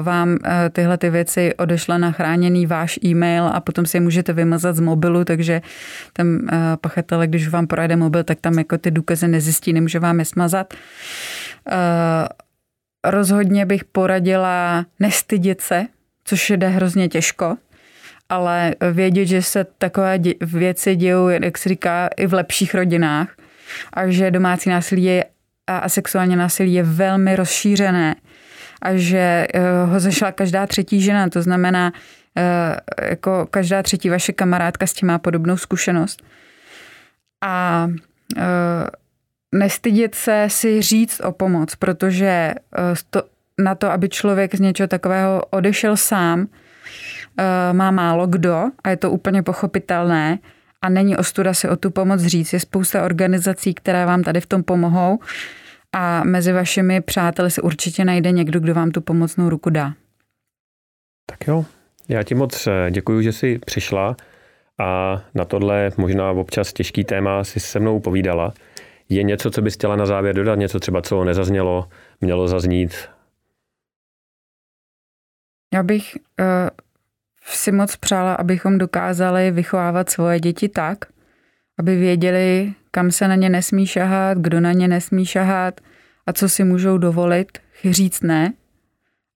[0.01, 0.37] vám
[0.71, 4.79] tyhle ty věci odešle na chráněný váš e-mail a potom si je můžete vymazat z
[4.79, 5.61] mobilu, takže
[6.13, 6.47] ten
[6.81, 10.73] pachatel, když vám projede mobil, tak tam jako ty důkazy nezjistí, nemůže vám je smazat
[13.03, 15.85] rozhodně bych poradila nestydět se,
[16.23, 17.57] což jde hrozně těžko,
[18.29, 23.35] ale vědět, že se takové věci dějou, jak se říká, i v lepších rodinách
[23.93, 25.25] a že domácí násilí je,
[25.67, 28.15] a sexuální násilí je velmi rozšířené
[28.81, 31.93] a že eh, ho zašla každá třetí žena, to znamená,
[32.37, 36.23] eh, jako každá třetí vaše kamarádka s tím má podobnou zkušenost.
[37.41, 37.87] A
[38.37, 38.41] eh,
[39.51, 43.21] nestydět se si říct o pomoc, protože eh,
[43.59, 46.47] na to, aby člověk z něčeho takového odešel sám,
[47.37, 50.39] eh, má málo kdo a je to úplně pochopitelné
[50.81, 52.53] a není ostuda si o tu pomoc říct.
[52.53, 55.19] Je spousta organizací, které vám tady v tom pomohou
[55.93, 59.93] a mezi vašimi přáteli se určitě najde někdo, kdo vám tu pomocnou ruku dá.
[61.25, 61.65] Tak jo,
[62.09, 64.15] já ti moc eh, děkuji, že jsi přišla
[64.79, 68.53] a na tohle možná občas těžký téma si se mnou povídala.
[69.11, 70.55] Je něco, co bys chtěla na závěr dodat?
[70.55, 71.89] Něco třeba, co nezaznělo,
[72.21, 72.91] mělo zaznít?
[75.73, 76.45] Já bych uh,
[77.45, 80.97] si moc přála, abychom dokázali vychovávat svoje děti tak,
[81.79, 85.81] aby věděli, kam se na ně nesmí šahat, kdo na ně nesmí šahat
[86.27, 87.57] a co si můžou dovolit
[87.89, 88.53] říct ne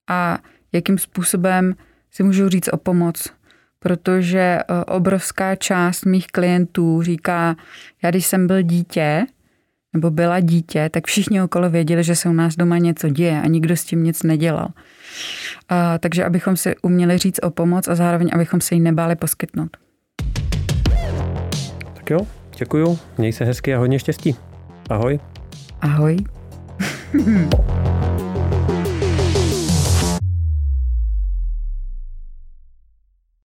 [0.08, 0.40] a
[0.72, 1.76] jakým způsobem
[2.12, 3.34] si můžou říct o pomoc.
[3.80, 7.56] Protože eh, obrovská část mých klientů říká,
[8.04, 9.26] já když jsem byl dítě,
[9.96, 13.48] nebo byla dítě, tak všichni okolo věděli, že se u nás doma něco děje a
[13.48, 14.68] nikdo s tím nic nedělal.
[15.70, 19.78] A, takže abychom si uměli říct o pomoc a zároveň abychom se jí nebáli poskytnout.
[21.94, 22.20] Tak jo,
[22.58, 24.36] děkuju, měj se hezky a hodně štěstí.
[24.90, 25.20] Ahoj.
[25.82, 26.18] Ahoj.